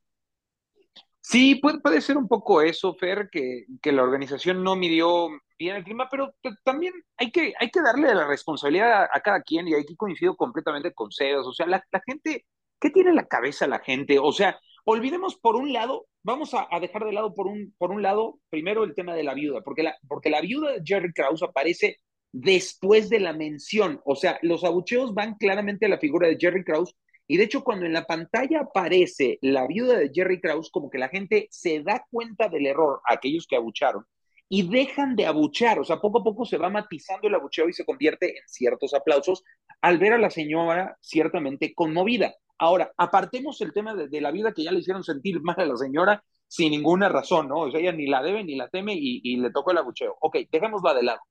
Sí, 1.26 1.56
puede, 1.56 1.80
puede 1.80 2.02
ser 2.02 2.18
un 2.18 2.28
poco 2.28 2.62
eso, 2.62 2.96
Fer, 2.96 3.30
que, 3.32 3.66
que 3.82 3.94
la 3.94 4.04
organización 4.04 4.62
no 4.62 4.76
midió 4.76 5.30
bien 5.58 5.78
el 5.78 5.84
clima, 5.86 6.10
pero 6.12 6.36
también 6.66 6.94
hay 7.18 7.32
que, 7.32 7.54
hay 7.60 7.70
que 7.72 7.82
darle 7.82 8.14
la 8.14 8.28
responsabilidad 8.28 9.08
a, 9.12 9.22
cada 9.22 9.42
quien 9.42 9.68
y 9.68 9.74
aquí 9.74 9.96
coincido 9.96 10.36
completamente 10.36 10.94
con 10.94 11.12
Sebas. 11.12 11.48
O 11.48 11.54
sea, 11.54 11.66
la, 11.66 11.82
gente, 12.06 12.46
¿qué 12.80 12.90
tiene 12.90 13.12
en 13.12 13.16
la 13.16 13.28
cabeza 13.28 13.68
la 13.68 13.80
gente? 13.80 14.20
O 14.20 14.34
sea, 14.34 14.60
olvidemos 14.84 15.38
por 15.38 15.56
un 15.56 15.72
lado, 15.72 16.08
vamos 16.24 16.54
a, 16.54 16.68
dejar 16.82 17.06
de 17.06 17.14
lado 17.14 17.34
por 17.34 17.48
un, 17.48 17.74
por 17.78 17.92
un 17.92 18.02
lado, 18.02 18.40
primero 18.50 18.84
el 18.84 18.94
tema 18.94 19.16
de 19.16 19.24
la 19.24 19.34
viuda, 19.34 19.62
porque 19.62 19.84
la, 19.84 19.96
porque 20.10 20.30
la 20.30 20.42
viuda 20.42 20.74
de 20.74 20.82
Jerry 20.84 21.14
Krause 21.14 21.44
aparece 21.44 22.00
después 22.34 23.10
de 23.10 23.22
la 23.22 23.32
mención. 23.32 24.02
O 24.04 24.18
sea, 24.18 24.40
los 24.42 24.66
abucheos 24.66 25.14
van 25.14 25.36
claramente 25.36 25.86
a 25.86 25.90
la 25.90 26.00
figura 26.00 26.28
de 26.28 26.38
Jerry 26.38 26.66
Krause 26.66 26.96
y 27.34 27.38
de 27.38 27.46
hecho, 27.46 27.64
cuando 27.64 27.88
en 27.88 27.94
la 27.94 28.06
pantalla 28.06 28.60
aparece 28.60 29.40
la 29.42 29.66
viuda 29.66 29.98
de 29.98 30.12
Jerry 30.14 30.40
Krause, 30.40 30.70
como 30.70 30.92
que 30.92 31.00
la 31.00 31.10
gente 31.10 31.48
se 31.50 31.82
da 31.82 32.06
cuenta 32.12 32.48
del 32.48 32.68
error, 32.68 33.02
aquellos 33.10 33.48
que 33.48 33.56
abucharon, 33.56 34.06
y 34.48 34.70
dejan 34.70 35.16
de 35.16 35.26
abuchar. 35.26 35.80
O 35.80 35.84
sea, 35.84 36.00
poco 36.00 36.20
a 36.20 36.24
poco 36.24 36.46
se 36.46 36.60
va 36.60 36.70
matizando 36.70 37.28
el 37.28 37.34
abucheo 37.34 37.68
y 37.68 37.74
se 37.74 37.86
convierte 37.86 38.38
en 38.38 38.44
ciertos 38.46 38.94
aplausos 38.94 39.44
al 39.82 39.98
ver 39.98 40.14
a 40.14 40.20
la 40.20 40.30
señora 40.30 40.96
ciertamente 41.02 41.74
conmovida. 41.74 42.36
Ahora, 42.60 42.94
apartemos 42.98 43.60
el 43.62 43.74
tema 43.74 43.96
de, 43.96 44.22
la 44.22 44.30
vida 44.30 44.54
que 44.54 44.64
ya 44.64 44.72
le 44.72 44.82
hicieron 44.82 45.04
sentir 45.04 45.42
mal 45.42 45.56
a 45.58 45.66
la 45.66 45.76
señora 45.76 46.24
sin 46.48 46.70
ninguna 46.70 47.10
razón, 47.10 47.48
¿no? 47.48 47.62
O 47.62 47.72
sea, 47.72 47.80
ella 47.80 47.94
ni 47.94 48.06
la 48.06 48.22
debe 48.22 48.44
ni 48.44 48.58
la 48.58 48.70
teme 48.70 48.94
y, 48.94 49.22
y 49.24 49.38
le 49.38 49.50
tocó 49.50 49.72
el 49.72 49.80
abucheo. 49.80 50.18
Ok, 50.22 50.38
dejémosla 50.52 50.94
de 50.94 51.02
lado. 51.02 51.22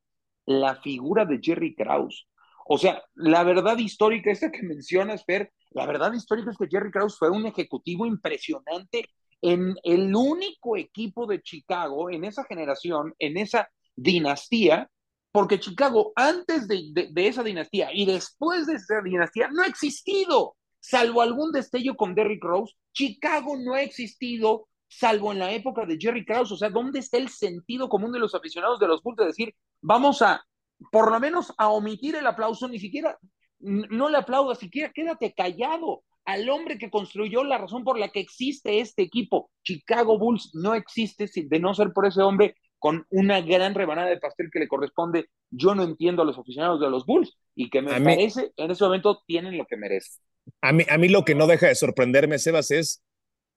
La 0.47 0.75
figura 0.83 1.25
de 1.27 1.39
Jerry 1.41 1.77
Krause. 1.77 2.27
O 2.67 2.79
sea, 2.79 3.03
la 3.15 3.43
verdad 3.45 3.79
histórica, 3.79 4.31
esta 4.31 4.51
que 4.51 4.63
mencionas, 4.63 5.25
Fer, 5.25 5.53
la 5.71 5.87
verdad 5.87 6.13
histórica 6.13 6.51
es 6.51 6.57
que 6.57 6.69
Jerry 6.71 6.91
Krause 6.91 7.19
fue 7.19 7.31
un 7.31 7.47
ejecutivo 7.47 8.07
impresionante 8.07 9.09
en 9.41 9.75
el 9.83 10.15
único 10.15 10.77
equipo 10.77 11.27
de 11.27 11.43
Chicago, 11.43 12.11
en 12.11 12.25
esa 12.25 12.45
generación, 12.45 13.15
en 13.19 13.37
esa 13.37 13.69
dinastía, 13.97 14.89
porque 15.33 15.59
Chicago 15.59 16.13
antes 16.15 16.69
de, 16.69 17.11
esa 17.17 17.43
dinastía 17.43 17.91
y 17.93 18.07
después 18.07 18.67
de 18.67 18.75
esa 18.75 19.01
dinastía 19.03 19.49
no 19.49 19.63
ha 19.63 19.67
existido, 19.67 20.57
salvo 20.79 21.23
algún 21.23 21.53
destello 21.53 21.97
con 21.97 22.15
Derrick 22.15 22.45
Rose, 22.45 22.75
Chicago 22.93 23.57
no 23.57 23.75
ha 23.75 23.83
existido 23.83 24.69
salvo 24.89 25.33
en 25.33 25.39
la 25.39 25.51
época 25.53 25.87
de 25.87 25.97
Jerry 25.99 26.25
Krause, 26.25 26.53
o 26.53 26.57
sea, 26.57 26.69
¿dónde 26.69 26.99
está 26.99 27.17
el 27.17 27.31
sentido 27.31 27.89
común 27.89 28.13
de 28.13 28.19
los 28.19 28.35
aficionados 28.35 28.79
de 28.79 28.89
los 28.89 29.03
Bulls 29.03 29.17
de 29.17 29.27
decir, 29.27 29.55
vamos 29.81 30.21
a, 30.21 30.45
por 30.91 31.11
lo 31.11 31.21
menos 31.21 31.53
a 31.59 31.69
omitir 31.69 32.17
el 32.17 32.27
aplauso, 32.27 32.69
ni 32.69 32.79
siquiera 32.79 33.19
no 33.61 34.09
le 34.09 34.19
aplaudas, 34.19 34.59
siquiera 34.59 34.93
quédate 34.93 35.33
callado 35.35 36.03
al 36.25 36.49
hombre 36.49 36.79
que 36.79 36.91
construyó 36.91 37.45
la 37.45 37.59
razón 37.59 37.85
por 37.85 37.99
la 37.99 38.09
que 38.09 38.21
existe 38.21 38.81
este 38.81 39.03
equipo. 39.03 39.51
Chicago 39.63 40.19
Bulls 40.19 40.51
no 40.55 40.75
existe 40.75 41.29
de 41.35 41.61
no 41.61 41.75
ser 41.75 41.93
por 41.93 42.07
ese 42.07 42.23
hombre 42.23 42.57
con 42.79 43.07
una 43.11 43.41
gran 43.41 43.75
rebanada 43.75 44.09
de 44.09 44.19
pastel 44.19 44.51
que 44.53 44.59
le 44.59 44.69
corresponde. 44.69 45.27
Yo 45.51 45.75
no 45.75 45.85
entiendo 45.85 46.23
a 46.23 46.25
los 46.25 46.39
aficionados 46.39 46.81
de 46.81 46.91
los 46.91 47.07
Bulls 47.07 47.37
y 47.55 47.71
que 47.71 47.83
me 47.83 48.01
parece 48.01 48.53
en 48.57 48.71
ese 48.71 48.85
momento 48.85 49.23
tienen 49.27 49.57
lo 49.57 49.67
que 49.67 49.77
merecen. 49.77 50.23
A 50.61 50.73
mí, 50.73 50.85
a 50.91 50.99
mí 50.99 51.09
lo 51.09 51.25
que 51.25 51.37
no 51.37 51.47
deja 51.47 51.69
de 51.69 51.77
sorprenderme, 51.77 52.39
Sebas, 52.39 52.73
es 52.73 53.05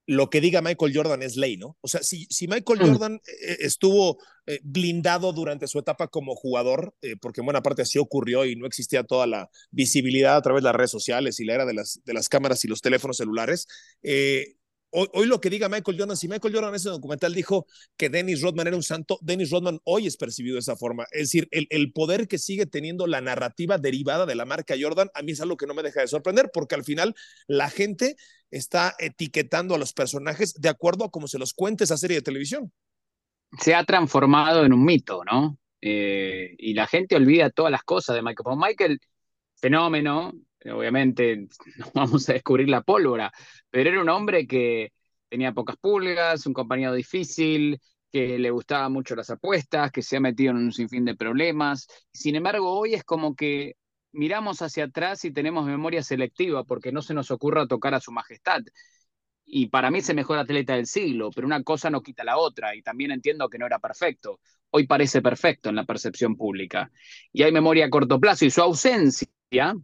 lo 0.08 0.30
que 0.30 0.42
diga 0.42 0.62
Michael 0.62 0.96
Jordan 0.96 1.24
es 1.24 1.36
ley, 1.36 1.58
¿no? 1.58 1.78
O 1.82 1.88
sea, 1.88 2.04
si, 2.04 2.26
si 2.30 2.48
Michael 2.48 2.80
mm. 2.80 2.88
Jordan 2.88 3.16
eh, 3.16 3.58
estuvo 3.62 4.18
eh, 4.46 4.60
blindado 4.64 5.34
durante 5.34 5.68
su 5.68 5.80
etapa 5.80 6.08
como 6.08 6.36
jugador, 6.36 6.94
eh, 7.02 7.16
porque 7.20 7.42
en 7.42 7.46
buena 7.46 7.64
parte 7.64 7.82
así 7.82 7.98
ocurrió 7.98 8.46
y 8.46 8.56
no 8.56 8.68
existía 8.68 9.04
toda 9.04 9.26
la 9.26 9.50
visibilidad 9.72 10.36
a 10.36 10.42
través 10.42 10.62
de 10.62 10.66
las 10.66 10.76
redes 10.76 10.92
sociales 10.92 11.40
y 11.40 11.46
la 11.46 11.56
era 11.56 11.66
de 11.66 11.74
las, 11.74 12.02
de 12.06 12.14
las 12.14 12.30
cámaras 12.30 12.64
y 12.66 12.68
los 12.68 12.82
teléfonos 12.82 13.18
celulares, 13.18 13.68
Hoy, 14.98 15.28
lo 15.28 15.42
que 15.42 15.50
diga 15.50 15.68
Michael 15.68 15.98
Jordan, 16.00 16.16
si 16.16 16.30
Michael 16.30 16.54
Jordan 16.54 16.70
en 16.70 16.76
ese 16.76 16.88
documental 16.88 17.34
dijo 17.34 17.68
que 17.98 18.10
Dennis 18.10 18.42
Rodman 18.42 18.68
era 18.68 18.78
un 18.78 18.84
santo, 18.84 19.20
Dennis 19.22 19.52
Rodman 19.52 19.80
hoy 19.84 20.08
es 20.08 20.16
percibido 20.16 20.54
de 20.54 20.62
esa 20.62 20.78
forma. 20.78 21.06
Es 21.12 21.24
decir, 21.24 21.50
el, 21.52 21.92
poder 21.92 22.30
que 22.30 22.38
sigue 22.38 22.66
teniendo 22.66 23.06
la 23.06 23.20
narrativa 23.20 23.78
derivada 23.78 24.26
de 24.26 24.36
la 24.36 24.46
marca 24.46 24.76
Jordan, 24.80 25.10
a 25.14 25.22
mí 25.22 25.34
es 25.34 25.42
algo 25.42 25.58
que 25.58 25.68
no 25.68 25.74
me 25.74 25.84
deja 25.84 26.00
de 26.00 26.08
sorprender, 26.08 26.50
porque 26.54 26.76
al 26.76 26.86
final 26.86 27.14
la 27.48 27.70
gente 27.70 28.16
está 28.52 28.96
etiquetando 28.98 29.76
a 29.76 29.78
los 29.78 29.92
personajes 29.92 30.54
de 30.54 30.70
acuerdo 30.70 31.04
a 31.04 31.12
cómo 31.12 31.28
se 31.28 31.40
los 31.40 31.54
cuente 31.54 31.84
esa 31.84 31.98
serie 31.98 32.18
de 32.18 32.24
televisión. 32.24 32.72
Se 33.60 33.76
ha 33.76 33.84
transformado 33.84 34.64
en 34.64 34.72
un 34.72 34.86
mito, 34.86 35.26
¿no? 35.26 35.58
Eh, 35.82 36.56
y 36.58 36.74
la 36.74 36.88
gente 36.88 37.18
olvida 37.18 37.50
todas 37.50 37.72
las 37.72 37.84
cosas 37.84 38.16
de 38.16 38.22
Michael. 38.22 38.58
Michael, 38.58 39.00
fenómeno, 39.56 40.32
obviamente 40.72 41.48
no 41.78 41.92
vamos 41.94 42.30
a 42.30 42.34
descubrir 42.34 42.70
la 42.70 42.82
pólvora, 42.82 43.32
pero 43.70 43.90
era 43.90 44.02
un 44.02 44.10
hombre 44.10 44.48
que 44.48 44.92
tenía 45.30 45.54
pocas 45.54 45.78
pulgas, 45.78 46.46
un 46.46 46.54
compañero 46.54 46.94
difícil, 46.94 47.80
que 48.12 48.40
le 48.40 48.50
gustaban 48.50 48.94
mucho 48.94 49.16
las 49.16 49.30
apuestas, 49.30 49.92
que 49.92 50.02
se 50.02 50.18
ha 50.18 50.20
metido 50.22 50.52
en 50.52 50.58
un 50.58 50.72
sinfín 50.72 51.04
de 51.04 51.16
problemas. 51.16 51.88
Sin 52.14 52.36
embargo, 52.36 52.72
hoy 52.72 52.94
es 52.94 53.04
como 53.04 53.36
que 53.36 53.76
miramos 54.14 54.62
hacia 54.62 54.86
atrás 54.86 55.26
y 55.26 55.32
tenemos 55.32 55.66
memoria 55.66 56.02
selectiva 56.02 56.64
porque 56.64 56.92
no 56.92 57.02
se 57.02 57.14
nos 57.14 57.30
ocurra 57.32 57.68
tocar 57.68 57.94
a 57.94 58.00
su 58.00 58.12
majestad. 58.12 58.62
Y 59.46 59.68
para 59.68 59.92
mí 59.92 60.00
es 60.00 60.10
el 60.10 60.16
mejor 60.16 60.38
atleta 60.40 60.76
del 60.76 60.88
siglo, 60.88 61.30
pero 61.36 61.46
una 61.46 61.62
cosa 61.64 61.90
no 61.90 62.02
quita 62.02 62.24
la 62.24 62.38
otra 62.38 62.76
y 62.76 62.82
también 62.82 63.12
entiendo 63.12 63.50
que 63.50 63.60
no 63.60 63.66
era 63.66 63.80
perfecto. 63.80 64.40
Hoy 64.72 64.88
parece 64.88 65.22
perfecto 65.22 65.70
en 65.70 65.76
la 65.76 65.86
percepción 65.86 66.36
pública. 66.36 66.92
Y 67.32 67.44
hay 67.44 67.52
memoria 67.52 67.86
a 67.86 67.90
corto 67.90 68.20
plazo 68.20 68.46
y 68.46 68.50
su 68.50 68.62
ausencia 68.62 69.76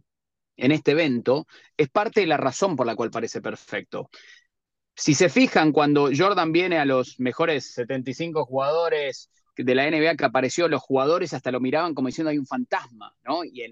en 0.62 0.70
este 0.70 0.92
evento 0.92 1.46
es 1.76 1.90
parte 1.90 2.20
de 2.20 2.26
la 2.28 2.36
razón 2.36 2.76
por 2.76 2.86
la 2.86 2.94
cual 2.94 3.10
parece 3.10 3.42
perfecto. 3.42 4.08
Si 4.94 5.14
se 5.14 5.28
fijan, 5.28 5.72
cuando 5.72 6.10
Jordan 6.16 6.52
viene 6.52 6.78
a 6.78 6.84
los 6.84 7.18
mejores 7.18 7.72
75 7.74 8.44
jugadores 8.44 9.28
de 9.56 9.74
la 9.74 9.90
NBA 9.90 10.14
que 10.16 10.24
apareció, 10.24 10.68
los 10.68 10.80
jugadores 10.80 11.34
hasta 11.34 11.50
lo 11.50 11.60
miraban 11.60 11.94
como 11.94 12.06
diciendo 12.06 12.30
hay 12.30 12.38
un 12.38 12.46
fantasma, 12.46 13.12
¿no? 13.24 13.44
Y, 13.44 13.62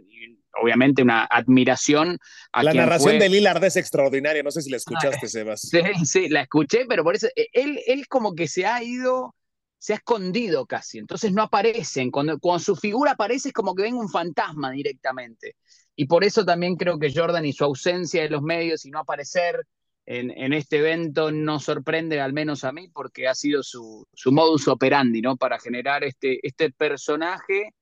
obviamente 0.60 1.02
una 1.02 1.26
admiración 1.26 2.18
a 2.52 2.64
La 2.64 2.74
narración 2.74 3.20
de 3.20 3.28
Lillard 3.28 3.62
es 3.62 3.76
extraordinaria, 3.76 4.42
no 4.42 4.50
sé 4.50 4.60
si 4.60 4.70
la 4.70 4.78
escuchaste, 4.78 5.28
Sebas. 5.28 5.60
Sí, 5.60 5.80
sí, 6.04 6.28
la 6.28 6.42
escuché, 6.42 6.86
pero 6.88 7.04
por 7.04 7.14
eso, 7.14 7.28
eh, 7.36 7.46
él, 7.52 7.80
él 7.86 8.08
como 8.08 8.34
que 8.34 8.48
se 8.48 8.66
ha 8.66 8.82
ido, 8.82 9.36
se 9.78 9.92
ha 9.92 9.96
escondido 9.96 10.66
casi, 10.66 10.98
entonces 10.98 11.32
no 11.32 11.42
aparecen, 11.42 12.10
cuando, 12.10 12.40
cuando 12.40 12.58
su 12.58 12.74
figura 12.74 13.12
aparece 13.12 13.50
es 13.50 13.54
como 13.54 13.76
que 13.76 13.84
ven 13.84 13.94
un 13.94 14.08
fantasma 14.08 14.72
directamente. 14.72 15.54
Y 16.00 16.06
por 16.06 16.24
eso 16.24 16.46
también 16.46 16.76
creo 16.76 16.98
que 16.98 17.12
Jordan 17.14 17.44
y 17.44 17.52
su 17.52 17.62
ausencia 17.62 18.22
de 18.22 18.30
los 18.30 18.40
medios 18.40 18.86
y 18.86 18.90
no 18.90 19.00
aparecer 19.00 19.66
en, 20.06 20.54
este 20.54 20.78
evento 20.78 21.30
no 21.30 21.60
sorprende, 21.60 22.22
al 22.22 22.32
menos 22.32 22.64
a 22.64 22.72
mí, 22.72 22.88
porque 22.88 23.28
ha 23.28 23.34
sido 23.34 23.62
su, 23.62 24.06
modus 24.30 24.66
operandi, 24.68 25.20
¿no? 25.20 25.36
Para 25.36 25.58
generar 25.58 26.02
este, 26.02 26.40
este 26.42 26.70
personaje, 26.70 27.74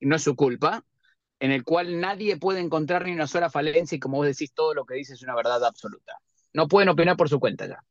no 0.00 0.16
es 0.16 0.22
su 0.22 0.36
culpa, 0.36 0.84
en 1.40 1.50
el 1.50 1.64
cual 1.64 1.98
nadie 1.98 2.36
puede 2.36 2.60
encontrar 2.60 3.06
ni 3.06 3.12
una 3.12 3.26
sola 3.26 3.48
falencia 3.48 3.96
y 3.96 4.00
como 4.00 4.18
vos 4.18 4.26
decís, 4.26 4.52
todo 4.52 4.74
lo 4.74 4.84
que 4.84 4.96
dice 4.96 5.14
es 5.14 5.22
una 5.22 5.34
verdad 5.34 5.64
absoluta. 5.64 6.12
No 6.52 6.68
pueden 6.68 6.90
opinar 6.90 7.16
por 7.16 7.30
su 7.30 7.40
cuenta 7.40 7.66
ya. 7.66 7.82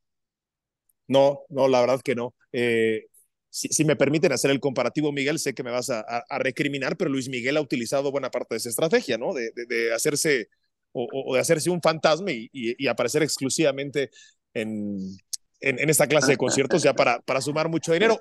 No, 1.07 1.39
no, 1.49 1.67
la 1.67 1.81
verdad 1.81 2.01
que 2.01 2.13
no. 2.13 2.35
Eh, 2.51 3.07
si, 3.55 3.85
me 3.85 3.95
permiten 3.95 4.33
hacer 4.33 4.51
el 4.51 4.59
comparativo, 4.59 5.11
Miguel, 5.13 5.39
sé 5.39 5.53
que 5.53 5.63
me 5.63 5.71
vas 5.71 5.89
a, 5.89 6.03
recriminar, 6.39 6.97
pero 6.97 7.09
Luis 7.09 7.29
Miguel 7.29 7.55
ha 7.55 7.61
utilizado 7.61 8.11
buena 8.11 8.29
parte 8.29 8.55
de 8.55 8.57
esa 8.57 8.69
estrategia, 8.69 9.17
¿no? 9.17 9.33
De, 9.33 9.93
hacerse 9.93 10.49
o, 10.91 11.33
de 11.33 11.39
hacerse 11.39 11.69
un 11.69 11.81
fantasma 11.81 12.31
y 12.31 12.87
aparecer 12.87 13.23
exclusivamente 13.23 14.09
en, 14.53 15.17
en, 15.61 15.89
esta 15.89 16.07
clase 16.07 16.31
de 16.31 16.37
conciertos 16.37 16.83
ya 16.83 16.93
para, 16.93 17.19
para 17.21 17.41
sumar 17.41 17.69
mucho 17.69 17.93
dinero. 17.93 18.19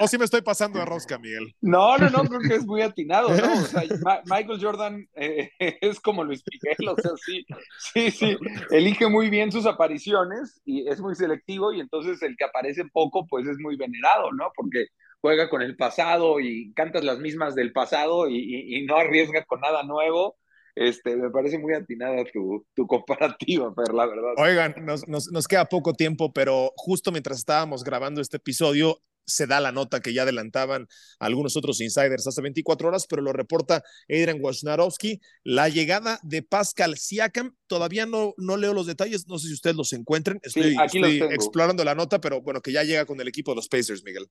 O, 0.00 0.08
si 0.08 0.18
me 0.18 0.24
estoy 0.24 0.42
pasando 0.42 0.78
de 0.78 0.84
rosca, 0.84 1.18
Miguel. 1.18 1.54
No, 1.60 1.96
no, 1.98 2.10
no, 2.10 2.24
creo 2.24 2.40
que 2.40 2.54
es 2.54 2.66
muy 2.66 2.82
atinado, 2.82 3.28
¿no? 3.28 3.52
O 3.52 3.66
sea, 3.66 3.82
Michael 4.26 4.60
Jordan 4.60 5.08
eh, 5.14 5.50
es 5.80 6.00
como 6.00 6.24
Luis 6.24 6.42
Miguel, 6.50 6.88
o 6.88 6.96
sea, 7.00 7.12
sí, 7.24 7.44
sí, 7.92 8.10
sí, 8.10 8.36
elige 8.70 9.08
muy 9.08 9.30
bien 9.30 9.52
sus 9.52 9.66
apariciones 9.66 10.60
y 10.64 10.88
es 10.88 11.00
muy 11.00 11.14
selectivo 11.14 11.72
y 11.72 11.80
entonces 11.80 12.22
el 12.22 12.36
que 12.36 12.44
aparece 12.44 12.84
poco, 12.92 13.26
pues 13.26 13.46
es 13.46 13.58
muy 13.58 13.76
venerado, 13.76 14.32
¿no? 14.32 14.50
Porque 14.54 14.86
juega 15.20 15.48
con 15.48 15.62
el 15.62 15.76
pasado 15.76 16.40
y 16.40 16.72
cantas 16.74 17.04
las 17.04 17.18
mismas 17.18 17.54
del 17.54 17.72
pasado 17.72 18.28
y 18.28 18.84
no 18.88 18.96
arriesga 18.96 19.44
con 19.44 19.60
nada 19.60 19.84
nuevo 19.84 20.36
este, 20.74 21.16
me 21.16 21.30
parece 21.30 21.58
muy 21.58 21.74
atinada 21.74 22.24
tu, 22.32 22.66
tu 22.74 22.86
comparativa, 22.86 23.72
pero 23.74 23.94
la 23.94 24.06
verdad. 24.06 24.32
Oigan, 24.36 24.74
nos, 24.84 25.06
nos, 25.06 25.30
nos, 25.30 25.46
queda 25.46 25.66
poco 25.66 25.92
tiempo, 25.92 26.32
pero 26.32 26.72
justo 26.76 27.12
mientras 27.12 27.38
estábamos 27.38 27.84
grabando 27.84 28.20
este 28.20 28.38
episodio, 28.38 29.00
se 29.26 29.46
da 29.46 29.60
la 29.60 29.72
nota 29.72 30.00
que 30.00 30.12
ya 30.12 30.22
adelantaban 30.22 30.88
algunos 31.18 31.56
otros 31.56 31.80
insiders 31.80 32.26
hace 32.26 32.42
24 32.42 32.88
horas, 32.88 33.06
pero 33.08 33.22
lo 33.22 33.32
reporta 33.32 33.82
Adrian 34.08 34.40
Wojnarowski. 34.40 35.20
La 35.44 35.68
llegada 35.68 36.18
de 36.22 36.42
Pascal 36.42 36.96
Siakam, 36.96 37.54
todavía 37.66 38.06
no, 38.06 38.34
no 38.36 38.56
leo 38.56 38.74
los 38.74 38.86
detalles, 38.86 39.28
no 39.28 39.38
sé 39.38 39.48
si 39.48 39.54
ustedes 39.54 39.76
los 39.76 39.92
encuentren. 39.92 40.40
Estoy, 40.42 40.76
estoy 40.84 41.20
explorando 41.30 41.84
la 41.84 41.94
nota, 41.94 42.20
pero 42.20 42.40
bueno, 42.42 42.60
que 42.60 42.72
ya 42.72 42.82
llega 42.82 43.06
con 43.06 43.20
el 43.20 43.28
equipo 43.28 43.52
de 43.52 43.56
los 43.56 43.68
Pacers, 43.68 44.02
Miguel. 44.04 44.26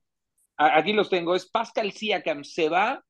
Aquí 0.58 0.93
los 0.93 1.10
tengo. 1.10 1.36
Es 1.36 1.49
Pascal 1.49 1.91
Siakam, 1.91 2.43
se 2.43 2.69
va 2.69 3.04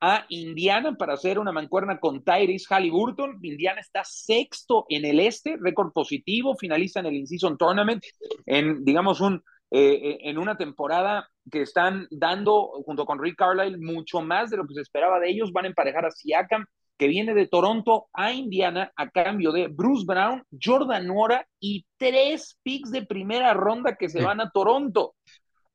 a 0.00 0.26
Indiana 0.28 0.94
para 0.96 1.14
hacer 1.14 1.38
una 1.38 1.52
mancuerna 1.52 1.98
con 1.98 2.22
Tyrese 2.22 2.66
Halliburton. 2.68 3.38
Indiana 3.42 3.80
está 3.80 4.02
sexto 4.04 4.86
en 4.88 5.04
el 5.04 5.20
este, 5.20 5.56
récord 5.60 5.92
positivo, 5.92 6.56
finaliza 6.56 7.00
en 7.00 7.06
el 7.06 7.14
In-Season 7.14 7.56
Tournament 7.56 8.02
en, 8.44 8.84
digamos, 8.84 9.20
un, 9.20 9.42
eh, 9.70 9.92
eh, 9.94 10.18
en 10.22 10.38
una 10.38 10.56
temporada 10.56 11.28
que 11.50 11.62
están 11.62 12.06
dando, 12.10 12.82
junto 12.84 13.04
con 13.04 13.20
Rick 13.22 13.36
Carlisle, 13.36 13.78
mucho 13.78 14.20
más 14.20 14.50
de 14.50 14.58
lo 14.58 14.66
que 14.66 14.74
se 14.74 14.82
esperaba 14.82 15.18
de 15.18 15.30
ellos. 15.30 15.52
Van 15.52 15.64
a 15.64 15.68
emparejar 15.68 16.04
a 16.04 16.10
Siakam, 16.10 16.66
que 16.98 17.08
viene 17.08 17.34
de 17.34 17.48
Toronto 17.48 18.06
a 18.12 18.32
Indiana 18.32 18.92
a 18.96 19.08
cambio 19.10 19.52
de 19.52 19.68
Bruce 19.68 20.04
Brown, 20.06 20.42
Jordan 20.62 21.06
Nora 21.06 21.46
y 21.60 21.84
tres 21.96 22.58
picks 22.62 22.90
de 22.90 23.04
primera 23.04 23.54
ronda 23.54 23.96
que 23.96 24.08
se 24.08 24.22
van 24.22 24.40
a 24.40 24.50
Toronto. 24.50 25.14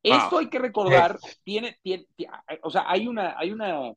Esto 0.04 0.40
hay 0.40 0.50
que 0.50 0.58
recordar, 0.58 1.20
tiene, 1.44 1.78
tiene, 1.84 2.08
o 2.64 2.72
sea, 2.72 2.86
hay 2.88 3.08
una, 3.08 3.36
hay 3.38 3.52
una 3.52 3.94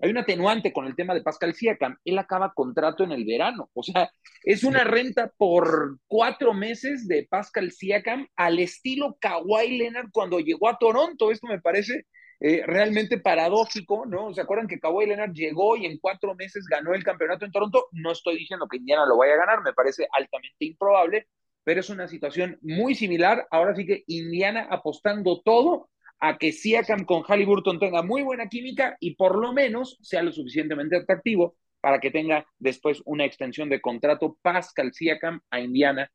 hay 0.00 0.10
un 0.10 0.18
atenuante 0.18 0.72
con 0.72 0.86
el 0.86 0.94
tema 0.94 1.14
de 1.14 1.22
Pascal 1.22 1.54
Siakam. 1.54 1.96
Él 2.04 2.18
acaba 2.18 2.52
contrato 2.54 3.02
en 3.04 3.12
el 3.12 3.24
verano. 3.24 3.68
O 3.74 3.82
sea, 3.82 4.10
es 4.44 4.62
una 4.62 4.84
renta 4.84 5.32
por 5.36 5.98
cuatro 6.06 6.54
meses 6.54 7.08
de 7.08 7.26
Pascal 7.28 7.72
Siakam 7.72 8.28
al 8.36 8.60
estilo 8.60 9.16
Kawhi 9.20 9.76
Leonard 9.76 10.10
cuando 10.12 10.38
llegó 10.38 10.68
a 10.68 10.78
Toronto. 10.78 11.32
Esto 11.32 11.48
me 11.48 11.60
parece 11.60 12.06
eh, 12.40 12.62
realmente 12.64 13.18
paradójico, 13.18 14.06
¿no? 14.06 14.32
¿Se 14.32 14.40
acuerdan 14.40 14.68
que 14.68 14.78
Kawhi 14.78 15.06
Leonard 15.06 15.32
llegó 15.32 15.76
y 15.76 15.86
en 15.86 15.98
cuatro 15.98 16.36
meses 16.36 16.64
ganó 16.70 16.94
el 16.94 17.02
campeonato 17.02 17.44
en 17.44 17.50
Toronto? 17.50 17.86
No 17.90 18.12
estoy 18.12 18.38
diciendo 18.38 18.68
que 18.68 18.76
Indiana 18.76 19.06
lo 19.06 19.16
vaya 19.16 19.34
a 19.34 19.38
ganar, 19.38 19.62
me 19.62 19.72
parece 19.72 20.06
altamente 20.12 20.64
improbable, 20.64 21.26
pero 21.64 21.80
es 21.80 21.90
una 21.90 22.06
situación 22.06 22.56
muy 22.62 22.94
similar. 22.94 23.48
Ahora 23.50 23.74
sí 23.74 23.84
que 23.84 24.04
Indiana 24.06 24.68
apostando 24.70 25.42
todo 25.42 25.88
a 26.20 26.38
que 26.38 26.52
Siakam 26.52 27.04
con 27.04 27.22
Halliburton 27.22 27.78
tenga 27.78 28.02
muy 28.02 28.22
buena 28.22 28.48
química 28.48 28.96
y 29.00 29.14
por 29.14 29.36
lo 29.38 29.52
menos 29.52 29.98
sea 30.02 30.22
lo 30.22 30.32
suficientemente 30.32 30.96
atractivo 30.96 31.56
para 31.80 32.00
que 32.00 32.10
tenga 32.10 32.44
después 32.58 33.02
una 33.04 33.24
extensión 33.24 33.68
de 33.68 33.80
contrato 33.80 34.36
Pascal 34.42 34.92
Siakam 34.92 35.40
a 35.50 35.60
Indiana 35.60 36.10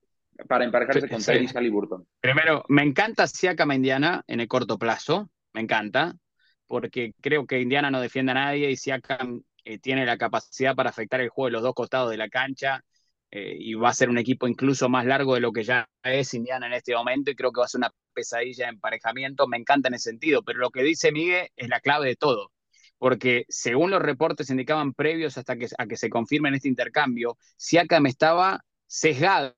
para 0.47 0.65
emparejarse 0.65 1.07
con 1.07 1.21
sí. 1.21 1.47
Halliburton. 1.53 2.05
Primero, 2.19 2.63
me 2.67 2.83
encanta 2.83 3.27
Siakam 3.27 3.71
a 3.71 3.75
Indiana 3.75 4.23
en 4.27 4.39
el 4.39 4.47
corto 4.47 4.77
plazo, 4.77 5.29
me 5.53 5.61
encanta, 5.61 6.15
porque 6.67 7.13
creo 7.21 7.45
que 7.45 7.61
Indiana 7.61 7.91
no 7.91 8.01
defiende 8.01 8.31
a 8.31 8.35
nadie 8.35 8.71
y 8.71 8.75
Siakam 8.75 9.43
eh, 9.63 9.77
tiene 9.77 10.05
la 10.05 10.17
capacidad 10.17 10.75
para 10.75 10.89
afectar 10.89 11.21
el 11.21 11.29
juego 11.29 11.47
de 11.47 11.51
los 11.53 11.61
dos 11.61 11.75
costados 11.75 12.09
de 12.09 12.17
la 12.17 12.29
cancha 12.29 12.83
eh, 13.35 13.57
y 13.59 13.73
va 13.73 13.89
a 13.89 13.93
ser 13.95 14.09
un 14.09 14.19
equipo 14.19 14.47
incluso 14.47 14.89
más 14.89 15.07
largo 15.07 15.33
de 15.33 15.39
lo 15.39 15.51
que 15.51 15.63
ya 15.63 15.89
es 16.03 16.35
Indiana 16.35 16.67
en 16.67 16.73
este 16.73 16.93
momento 16.93 17.31
y 17.31 17.35
creo 17.35 17.51
que 17.51 17.61
va 17.61 17.65
a 17.65 17.67
ser 17.67 17.79
una 17.79 17.91
pesadilla 18.13 18.65
de 18.65 18.73
emparejamiento, 18.73 19.47
me 19.47 19.57
encanta 19.57 19.87
en 19.87 19.95
ese 19.95 20.11
sentido, 20.11 20.43
pero 20.43 20.59
lo 20.59 20.69
que 20.69 20.83
dice 20.83 21.11
Miguel 21.11 21.47
es 21.55 21.67
la 21.67 21.79
clave 21.79 22.09
de 22.09 22.15
todo, 22.15 22.51
porque 22.99 23.45
según 23.49 23.89
los 23.89 24.03
reportes 24.03 24.51
indicaban 24.51 24.93
previos 24.93 25.39
hasta 25.39 25.57
que, 25.57 25.67
a 25.75 25.87
que 25.87 25.97
se 25.97 26.11
confirme 26.11 26.49
en 26.49 26.55
este 26.55 26.67
intercambio, 26.67 27.35
me 28.01 28.09
estaba 28.09 28.63
sesgado 28.85 29.55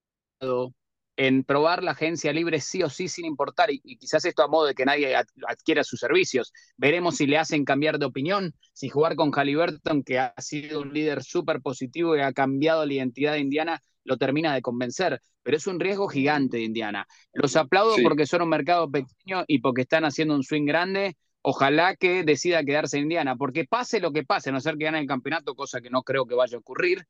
en 1.17 1.43
probar 1.43 1.83
la 1.83 1.91
agencia 1.91 2.33
libre 2.33 2.59
sí 2.59 2.83
o 2.83 2.89
sí 2.89 3.07
sin 3.07 3.25
importar, 3.25 3.69
y, 3.71 3.79
quizás 3.97 4.25
esto 4.25 4.43
a 4.43 4.47
modo 4.47 4.65
de 4.65 4.75
que 4.75 4.85
nadie 4.85 5.15
adquiera 5.15 5.83
sus 5.83 5.99
servicios. 5.99 6.51
Veremos 6.77 7.17
si 7.17 7.27
le 7.27 7.37
hacen 7.37 7.65
cambiar 7.65 7.99
de 7.99 8.05
opinión, 8.05 8.53
si 8.73 8.89
jugar 8.89 9.15
con 9.15 9.31
Halliburton, 9.31 10.03
que 10.03 10.19
ha 10.19 10.33
sido 10.37 10.81
un 10.81 10.93
líder 10.93 11.23
súper 11.23 11.61
positivo 11.61 12.15
y 12.15 12.21
ha 12.21 12.33
cambiado 12.33 12.85
la 12.85 12.93
identidad 12.93 13.33
de 13.33 13.39
Indiana, 13.39 13.81
lo 14.03 14.17
termina 14.17 14.53
de 14.53 14.61
convencer, 14.61 15.19
pero 15.41 15.57
es 15.57 15.67
un 15.67 15.79
riesgo 15.79 16.07
gigante 16.07 16.57
de 16.57 16.63
Indiana. 16.63 17.07
Los 17.33 17.55
aplaudo 17.55 17.95
porque 18.03 18.25
son 18.25 18.43
un 18.43 18.49
mercado 18.49 18.89
pequeño 18.89 19.43
y 19.47 19.59
porque 19.59 19.81
están 19.81 20.05
haciendo 20.05 20.35
un 20.35 20.43
swing 20.43 20.65
grande. 20.65 21.17
Ojalá 21.41 21.95
que 21.95 22.23
decida 22.23 22.63
quedarse 22.63 22.97
en 22.97 23.03
Indiana, 23.03 23.35
porque 23.35 23.65
pase 23.65 23.99
lo 23.99 24.11
que 24.11 24.23
pase, 24.23 24.49
a 24.49 24.53
no 24.53 24.59
ser 24.59 24.77
que 24.77 24.85
gane 24.85 24.99
el 24.99 25.07
campeonato, 25.07 25.55
cosa 25.55 25.81
que 25.81 25.89
no 25.89 26.03
creo 26.03 26.25
que 26.25 26.35
vaya 26.35 26.57
a 26.57 26.59
ocurrir. 26.59 27.05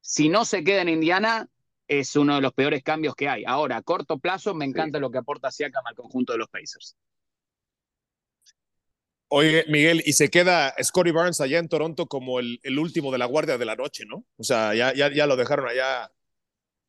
Si 0.00 0.28
no 0.28 0.44
se 0.44 0.64
queda 0.64 0.82
en 0.82 0.88
Indiana, 0.88 1.48
es 2.00 2.16
uno 2.16 2.36
de 2.36 2.40
los 2.40 2.52
peores 2.52 2.82
cambios 2.82 3.14
que 3.14 3.28
hay. 3.28 3.44
Ahora, 3.46 3.76
a 3.76 3.82
corto 3.82 4.18
plazo, 4.18 4.54
me 4.54 4.64
encanta 4.64 4.98
lo 4.98 5.10
que 5.10 5.18
aporta 5.18 5.50
Siakam 5.50 5.86
al 5.86 5.94
conjunto 5.94 6.32
de 6.32 6.38
los 6.38 6.48
Pacers. 6.48 6.96
Oye, 9.28 9.64
Miguel, 9.68 10.02
y 10.04 10.12
se 10.12 10.28
queda 10.28 10.74
Scotty 10.82 11.10
Barnes 11.10 11.40
allá 11.40 11.58
en 11.58 11.68
Toronto 11.68 12.06
como 12.06 12.38
el, 12.38 12.60
último 12.78 13.10
de 13.10 13.18
la 13.18 13.24
guardia 13.24 13.56
de 13.56 13.64
la 13.64 13.76
noche, 13.76 14.04
¿no? 14.06 14.26
O 14.36 14.42
sea, 14.42 14.74
ya, 14.74 14.92
ya, 14.94 15.10
ya 15.10 15.26
lo 15.26 15.36
dejaron 15.36 15.68
allá 15.68 16.10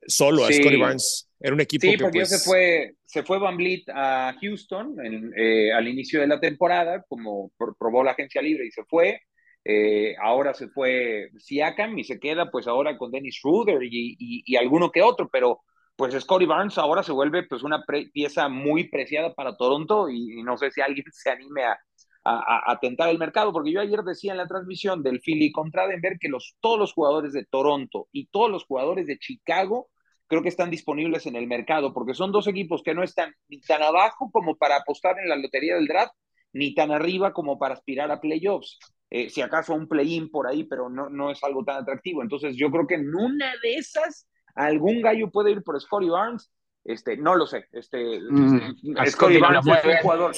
solo 0.07 0.45
a 0.45 0.51
Scotty 0.51 0.77
Barnes. 0.77 1.29
Era 1.39 1.53
un 1.53 1.61
equipo 1.61 1.87
sí, 1.87 1.97
porque 1.97 2.25
se 2.25 2.39
fue, 2.39 2.95
se 3.05 3.23
fue 3.23 3.39
Van 3.39 3.57
Vliet 3.57 3.83
a 3.89 4.35
Houston 4.41 4.95
eh, 5.37 5.71
al 5.73 5.87
inicio 5.87 6.21
de 6.21 6.27
la 6.27 6.39
temporada, 6.39 7.03
como 7.07 7.51
probó 7.79 8.03
la 8.03 8.11
agencia 8.11 8.41
libre 8.41 8.65
y 8.65 8.71
se 8.71 8.83
fue. 8.85 9.21
Eh, 9.65 10.15
ahora 10.21 10.53
se 10.53 10.67
fue 10.67 11.29
Siakam 11.37 11.97
y 11.97 12.03
se 12.03 12.19
queda 12.19 12.51
pues 12.51 12.67
ahora 12.67 12.97
con 12.97 13.11
Dennis 13.11 13.35
Schroeder 13.35 13.81
y, 13.83 14.17
y, 14.19 14.55
alguno 14.57 14.91
que 14.91 15.01
otro, 15.01 15.29
pero 15.31 15.61
pues 15.95 16.13
Scotty 16.19 16.45
Barnes 16.45 16.77
ahora 16.77 17.01
se 17.01 17.13
vuelve 17.13 17.43
pues 17.43 17.63
una 17.63 17.83
pieza 18.13 18.49
muy 18.49 18.89
preciada 18.89 19.33
para 19.33 19.55
Toronto 19.55 20.09
y, 20.09 20.43
no 20.43 20.57
sé 20.57 20.71
si 20.71 20.81
alguien 20.81 21.05
se 21.11 21.29
anime 21.29 21.63
a, 21.63 21.77
a, 22.25 22.79
tentar 22.79 23.09
el 23.09 23.19
mercado, 23.19 23.51
porque 23.53 23.71
yo 23.71 23.81
ayer 23.81 24.01
decía 24.01 24.31
en 24.31 24.37
la 24.37 24.47
transmisión 24.47 25.03
del 25.03 25.21
Philly 25.21 25.51
contra 25.51 25.87
Denver 25.87 26.17
que 26.19 26.29
los, 26.29 26.55
todos 26.61 26.79
los 26.79 26.93
jugadores 26.93 27.33
de 27.33 27.45
Toronto 27.45 28.07
y 28.11 28.27
todos 28.27 28.49
los 28.49 28.65
jugadores 28.65 29.07
de 29.07 29.17
Chicago 29.19 29.89
creo 30.27 30.41
que 30.41 30.49
están 30.49 30.71
disponibles 30.71 31.25
en 31.25 31.35
el 31.35 31.47
mercado, 31.47 31.93
porque 31.93 32.13
son 32.13 32.31
dos 32.31 32.47
equipos 32.47 32.81
que 32.81 32.95
no 32.95 33.03
están 33.03 33.33
ni 33.49 33.61
tan 33.61 33.83
abajo 33.83 34.31
como 34.31 34.55
para 34.55 34.77
apostar 34.77 35.19
en 35.19 35.29
la 35.29 35.35
lotería 35.35 35.75
del 35.75 35.87
draft, 35.87 36.13
ni 36.53 36.73
tan 36.73 36.91
arriba 36.91 37.33
como 37.33 37.59
para 37.59 37.75
aspirar 37.75 38.11
a 38.11 38.19
playoffs. 38.19 38.79
Eh, 39.09 39.29
si 39.29 39.41
acaso 39.41 39.73
un 39.73 39.87
play-in 39.87 40.31
por 40.31 40.47
ahí, 40.47 40.63
pero 40.63 40.89
no, 40.89 41.09
no 41.09 41.31
es 41.31 41.43
algo 41.43 41.63
tan 41.63 41.77
atractivo. 41.77 42.23
Entonces 42.23 42.55
yo 42.55 42.71
creo 42.71 42.87
que 42.87 42.95
en 42.95 43.13
una 43.13 43.51
de 43.61 43.75
esas 43.75 44.27
algún 44.55 45.01
gallo 45.01 45.29
puede 45.31 45.51
ir 45.51 45.63
por 45.63 45.79
Scotty 45.79 46.09
Barnes 46.09 46.51
este, 46.85 47.15
no 47.15 47.35
lo 47.35 47.47
sé. 47.47 47.67
Este, 47.71 48.19
mm, 48.19 48.95
Scotty 49.07 49.37
Barnes 49.37 49.65
es 49.65 49.85
un 49.85 49.97
jugador. 50.01 50.35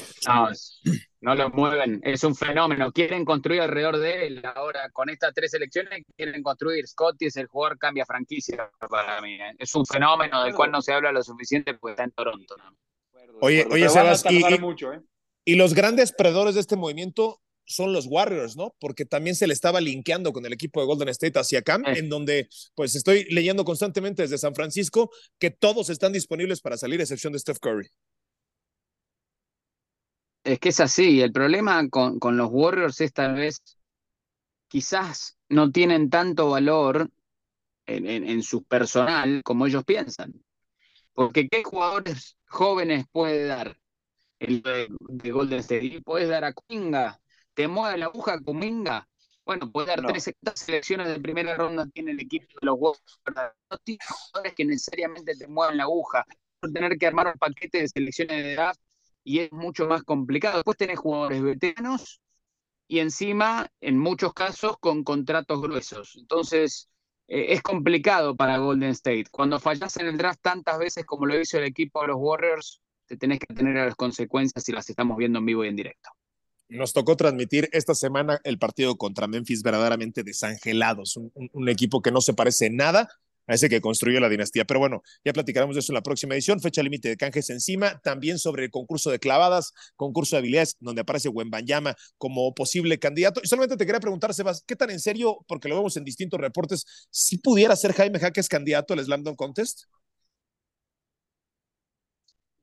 No, 1.22 1.34
lo 1.34 1.50
mueven, 1.50 2.02
es 2.04 2.24
un 2.24 2.36
fenómeno. 2.36 2.92
Quieren 2.92 3.26
construir 3.26 3.62
alrededor 3.62 3.98
de 3.98 4.28
él. 4.28 4.44
Ahora, 4.54 4.90
con 4.92 5.10
estas 5.10 5.34
tres 5.34 5.54
elecciones, 5.56 6.04
quieren 6.16 6.44
construir. 6.44 6.86
Scotty 6.88 7.26
es 7.26 7.38
el 7.38 7.48
jugador 7.48 7.80
cambia 7.80 8.06
franquicia 8.06 8.70
para 8.88 9.20
mí. 9.22 9.34
¿eh? 9.34 9.56
Es 9.58 9.74
un 9.74 9.86
fenómeno 9.88 10.44
del 10.44 10.54
cual 10.54 10.70
no 10.72 10.84
se 10.84 10.94
habla 10.94 11.12
lo 11.12 11.24
suficiente 11.24 11.74
porque 11.74 11.94
está 11.94 12.04
en 12.04 12.12
Toronto. 12.12 12.56
Oye, 13.42 13.66
oye, 13.72 13.90
Sebas, 13.90 14.24
y, 14.30 14.60
mucho, 14.60 14.94
¿eh? 14.94 15.02
y 15.44 15.56
los 15.56 15.74
grandes 15.74 16.14
perdedores 16.14 16.54
de 16.54 16.62
este 16.62 16.76
movimiento 16.76 17.42
son 17.66 17.94
los 17.94 18.08
Warriors, 18.08 18.56
¿no? 18.56 18.76
Porque 18.80 19.06
también 19.06 19.36
se 19.36 19.48
le 19.48 19.54
estaba 19.54 19.82
linkeando 19.82 20.32
con 20.32 20.46
el 20.46 20.54
equipo 20.54 20.80
de 20.80 20.88
Golden 20.88 21.10
State 21.10 21.40
hacia 21.40 21.62
Cam, 21.62 21.84
en 21.86 22.10
donde 22.10 22.48
pues 22.76 22.96
estoy 22.96 23.26
leyendo 23.26 23.66
constantemente 23.66 24.22
desde 24.22 24.38
San 24.38 24.56
Francisco 24.56 25.12
que 25.40 25.52
todos 25.52 25.90
están 25.90 26.14
disponibles 26.14 26.62
para 26.62 26.78
salir, 26.78 27.00
a 27.00 27.04
excepción 27.04 27.34
de 27.34 27.40
Steph 27.40 27.60
Curry. 27.60 27.90
Es 30.44 30.60
que 30.60 30.70
es 30.70 30.80
así, 30.80 31.22
el 31.22 31.32
problema 31.32 31.90
con, 31.90 32.20
con 32.20 32.38
los 32.38 32.50
Warriors 32.52 33.02
es 33.02 33.12
tal 33.12 33.36
vez 33.36 33.62
quizás 34.68 35.38
no 35.50 35.72
tienen 35.72 36.10
tanto 36.10 36.50
valor 36.50 37.10
en, 37.88 38.08
en, 38.08 38.44
su 38.44 38.64
personal 38.64 39.42
como 39.44 39.68
ellos 39.68 39.84
piensan. 39.86 40.34
Porque 41.14 41.48
¿qué 41.48 41.64
jugadores 41.64 42.38
jóvenes 42.48 43.06
puede 43.12 43.46
dar 43.46 43.78
el 44.40 44.62
de, 44.62 45.32
Golden 45.32 45.60
State? 45.60 46.02
Puedes 46.04 46.30
dar 46.30 46.44
a 46.44 46.54
Kuinga, 46.54 47.20
te 47.56 47.68
mueve 47.68 47.98
la 47.98 48.06
aguja 48.08 48.40
Kuminga. 48.40 49.08
Bueno, 49.46 49.72
puede 49.72 49.88
dar 49.88 50.06
tres 50.06 50.32
selecciones 50.56 51.08
de 51.08 51.20
primera 51.20 51.56
ronda 51.56 51.88
tiene 51.88 52.12
el 52.12 52.20
equipo 52.20 52.48
de 52.60 52.66
los 52.66 52.80
Wolves, 52.80 53.02
No 53.70 53.78
tiene 53.84 54.00
jugadores 54.08 54.56
que 54.56 54.66
necesariamente 54.66 55.36
te 55.36 55.48
muevan 55.48 55.78
la 55.78 55.84
aguja. 55.84 56.26
Tener 56.74 56.98
que 56.98 57.08
armar 57.08 57.28
un 57.28 57.34
paquete 57.34 57.82
de 57.82 57.88
selecciones 57.88 58.44
de 58.44 58.54
draft 58.54 58.80
y 59.24 59.40
es 59.40 59.52
mucho 59.52 59.88
más 59.88 60.04
complicado. 60.04 60.58
Después 60.58 60.78
tenés 60.78 60.98
jugadores 60.98 61.44
veteranos 61.44 62.22
y 62.88 63.00
encima, 63.00 63.68
en 63.82 63.98
muchos 64.00 64.34
casos, 64.34 64.78
con 64.80 65.04
contratos 65.04 65.62
gruesos. 65.62 66.16
Entonces, 66.18 66.90
eh, 67.28 67.48
es 67.50 67.62
complicado 67.62 68.36
para 68.36 68.58
Golden 68.58 68.92
State. 68.92 69.26
Cuando 69.32 69.60
fallas 69.60 69.98
en 69.98 70.08
el 70.08 70.18
draft 70.18 70.40
tantas 70.42 70.78
veces 70.80 71.06
como 71.06 71.26
lo 71.26 71.40
hizo 71.40 71.58
el 71.58 71.66
equipo 71.66 72.02
de 72.02 72.08
los 72.08 72.18
Warriors, 72.20 72.82
te 73.08 73.18
tenés 73.18 73.40
que 73.40 73.54
tener 73.54 73.78
a 73.78 73.86
las 73.86 73.96
consecuencias 73.96 74.68
y 74.70 74.72
las 74.72 74.90
estamos 74.90 75.18
viendo 75.18 75.40
en 75.40 75.46
vivo 75.46 75.66
y 75.66 75.70
en 75.70 75.76
directo. 75.76 76.10
Nos 76.68 76.94
tocó 76.94 77.16
transmitir 77.16 77.70
esta 77.74 77.94
semana 77.94 78.40
el 78.44 78.58
partido 78.58 78.98
contra 78.98 79.28
Memphis 79.28 79.62
verdaderamente 79.62 80.24
desangelados, 80.24 81.16
un, 81.18 81.70
equipo 81.70 82.02
que 82.02 82.12
no 82.12 82.22
se 82.22 82.34
parece 82.34 82.70
nada 82.72 83.08
a 83.48 83.54
ese 83.54 83.70
que 83.70 83.82
construyó 83.82 84.20
la 84.20 84.30
dinastía. 84.30 84.66
Pero 84.66 84.80
bueno, 84.80 85.04
ya 85.24 85.32
platicaremos 85.32 85.76
de 85.76 85.82
eso 85.82 85.92
en 85.92 85.96
la 85.96 86.02
próxima 86.02 86.34
edición. 86.34 86.60
Fecha 86.60 86.82
límite 86.82 87.10
de 87.10 87.18
canjes 87.18 87.52
encima. 87.52 88.00
También 88.02 88.40
sobre 88.40 88.66
el 88.66 88.72
concurso 88.72 89.12
de 89.12 89.20
clavadas, 89.20 89.74
concurso 89.96 90.36
de 90.36 90.40
habilidades, 90.40 90.76
donde 90.80 91.02
aparece 91.02 91.30
Wembanyama 91.30 91.96
como 92.18 92.54
posible 92.56 92.98
candidato. 92.98 93.42
Y 93.44 93.48
solamente 93.48 93.78
te 93.78 93.86
quería 93.86 94.00
preguntar, 94.00 94.34
Sebas, 94.34 94.64
¿qué 94.66 94.76
tan 94.76 94.90
en 94.90 95.00
serio, 95.00 95.46
porque 95.48 95.70
lo 95.70 95.76
vemos 95.76 95.96
en 95.98 96.04
distintos 96.04 96.40
reportes, 96.40 97.08
si 97.12 97.38
pudiera 97.38 97.76
ser 97.76 97.94
Jaime 97.94 98.20
Jaques 98.20 98.50
candidato 98.50 98.96
al 98.96 99.04
Slam 99.06 99.24
Dunk 99.24 99.38
Contest? 99.38 99.84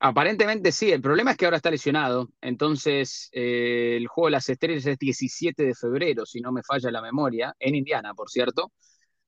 Aparentemente 0.05 0.73
sí, 0.73 0.91
el 0.91 1.01
problema 1.01 1.31
es 1.31 1.37
que 1.37 1.45
ahora 1.45 1.59
está 1.59 1.71
lesionado, 1.71 2.29
entonces 2.41 3.29
eh, 3.31 3.97
el 3.97 4.09
juego 4.09 4.27
de 4.27 4.33
las 4.33 4.49
estrellas 4.49 4.85
es 4.87 4.99
17 4.99 5.62
de 5.65 5.75
febrero, 5.77 6.27
si 6.27 6.41
no 6.41 6.51
me 6.51 6.65
falla 6.65 6.91
la 6.91 7.01
memoria, 7.01 7.55
en 7.61 7.77
Indiana, 7.77 8.12
por 8.12 8.29
cierto, 8.29 8.73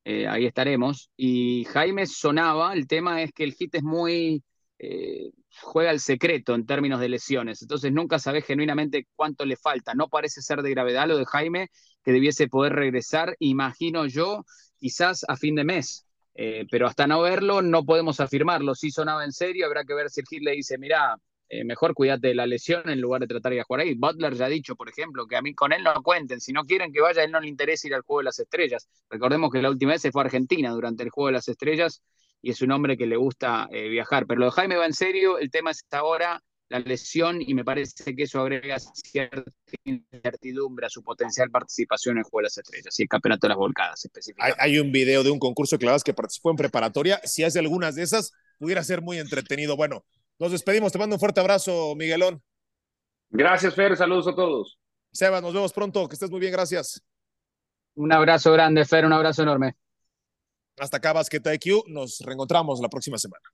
eh, 0.05 0.27
ahí 0.27 0.47
estaremos. 0.47 1.11
Y 1.17 1.65
Jaime 1.67 2.07
sonaba, 2.07 2.75
el 2.75 2.89
tema 2.89 3.23
es 3.23 3.33
que 3.33 3.45
el 3.45 3.55
hit 3.55 3.77
es 3.77 3.85
muy, 3.85 4.43
eh, 4.81 5.31
juega 5.63 5.93
el 5.93 6.01
secreto 6.01 6.57
en 6.57 6.67
términos 6.67 6.99
de 6.99 7.09
lesiones, 7.09 7.63
entonces 7.63 7.93
nunca 7.93 8.19
sabes 8.19 8.45
genuinamente 8.45 9.07
cuánto 9.15 9.45
le 9.47 9.57
falta, 9.57 9.95
no 9.95 10.09
parece 10.09 10.43
ser 10.43 10.61
de 10.63 10.71
gravedad 10.71 11.07
lo 11.07 11.17
de 11.19 11.25
Jaime, 11.27 11.69
que 12.03 12.11
debiese 12.11 12.49
poder 12.49 12.73
regresar, 12.73 13.37
imagino 13.39 14.07
yo, 14.07 14.45
quizás 14.81 15.25
a 15.29 15.37
fin 15.37 15.55
de 15.55 15.63
mes 15.63 16.04
eh, 16.35 16.67
pero 16.71 16.87
hasta 16.87 17.07
no 17.07 17.21
verlo 17.23 17.63
no 17.63 17.85
podemos 17.85 18.21
afirmarlo. 18.21 18.75
Si 18.75 18.91
sonaba 18.91 19.25
en 19.25 19.33
serio, 19.33 19.67
habrá 19.67 19.85
que 19.85 19.95
ver 19.95 20.11
si 20.11 20.21
el 20.21 20.27
Hit 20.27 20.43
le 20.43 20.53
dice, 20.53 20.79
mira, 20.79 21.17
eh, 21.49 21.65
mejor 21.65 21.95
cuídate 21.95 22.29
de 22.29 22.35
la 22.35 22.47
lesión 22.47 22.89
en 22.89 23.01
lugar 23.01 23.21
de 23.21 23.27
tratar 23.29 23.53
de 23.53 23.63
jugar 23.63 23.83
ahí. 23.83 23.95
Butler 23.95 24.35
ya 24.35 24.47
ha 24.47 24.49
dicho, 24.49 24.75
por 24.75 24.89
ejemplo, 24.89 25.27
que 25.27 25.37
a 25.37 25.43
mí 25.43 25.55
con 25.55 25.73
él 25.73 25.85
no 25.85 26.03
cuenten. 26.03 26.41
Si 26.41 26.53
no 26.53 26.65
quieren 26.65 26.93
que 26.93 27.01
vaya, 27.01 27.21
a 27.21 27.25
él 27.25 27.31
no 27.31 27.41
le 27.41 27.49
interesa 27.49 27.87
ir 27.87 27.95
al 27.95 28.03
Juego 28.03 28.21
de 28.21 28.25
las 28.25 28.39
Estrellas. 28.39 28.89
Recordemos 29.09 29.53
que 29.53 29.63
la 29.63 29.71
última 29.71 29.93
vez 29.93 30.03
se 30.03 30.11
fue 30.11 30.23
a 30.23 30.25
Argentina 30.25 30.71
durante 30.71 31.03
el 31.03 31.11
Juego 31.11 31.29
de 31.29 31.35
las 31.35 31.49
Estrellas 31.49 32.03
y 32.43 32.51
es 32.51 32.61
un 32.63 32.73
hombre 32.73 32.97
que 32.97 33.07
le 33.07 33.17
gusta 33.17 33.69
eh, 33.71 33.89
viajar. 33.89 34.27
Pero 34.27 34.41
lo 34.41 34.47
de 34.47 34.53
Jaime 34.53 34.77
va 34.77 34.87
en 34.87 34.95
serio, 34.95 35.39
el 35.39 35.51
tema 35.51 35.71
es 35.71 35.85
ahora 35.91 36.43
la 36.75 36.81
lesión 36.81 37.41
y 37.41 37.55
me 37.55 37.65
parece 37.65 38.17
que 38.17 38.25
eso 38.25 38.41
agrega 38.41 38.79
cierta 38.79 39.45
incertidumbre 39.85 40.87
a 40.87 40.89
su 40.89 41.03
potencial 41.05 41.49
participación 41.51 42.17
en 42.17 42.19
el 42.19 42.25
Juego 42.25 42.41
de 42.41 42.43
las 42.45 42.59
Estrellas 42.59 42.99
y 42.99 43.03
el 43.03 43.09
Campeonato 43.09 43.47
de 43.47 43.51
las 43.51 43.59
Volcadas 43.59 44.05
específicamente. 44.05 44.61
Hay, 44.61 44.79
un 44.79 44.91
video 44.91 45.23
de 45.23 45.31
un 45.31 45.39
concurso 45.39 45.77
de 45.77 45.81
clavadas 45.81 46.03
que 46.03 46.13
participó 46.13 46.51
en 46.51 46.57
preparatoria. 46.57 47.21
Si 47.25 47.45
hace 47.45 47.61
algunas 47.61 47.95
de 47.95 48.03
esas, 48.03 48.33
pudiera 48.59 48.83
ser 48.83 49.03
muy 49.03 49.19
entretenido. 49.19 49.77
Bueno, 49.77 50.05
nos 50.39 50.51
despedimos. 50.51 50.91
Te 50.91 50.99
mando 50.99 51.15
un 51.15 51.21
fuerte 51.21 51.41
abrazo, 51.41 51.95
Miguelón. 51.95 52.43
Gracias, 53.31 53.75
Fer. 53.75 53.97
Saludos 53.97 54.27
a 54.27 54.35
todos. 54.35 54.79
Seba, 55.13 55.41
nos 55.41 55.55
vemos 55.55 55.73
pronto. 55.73 56.09
Que 56.09 56.15
estés 56.15 56.31
muy 56.31 56.41
bien. 56.41 56.53
Gracias. 56.53 57.01
Un 57.95 58.13
abrazo 58.13 58.53
grande, 58.53 58.85
Fer. 58.85 59.05
Un 59.07 59.13
abrazo 59.13 59.43
enorme. 59.43 59.77
Hasta 60.79 60.97
acá, 60.97 61.13
Basket 61.13 61.43
IQ. 61.55 61.87
Nos 61.87 62.19
reencontramos 62.19 62.81
la 62.81 62.89
próxima 62.89 63.17
semana. 63.17 63.54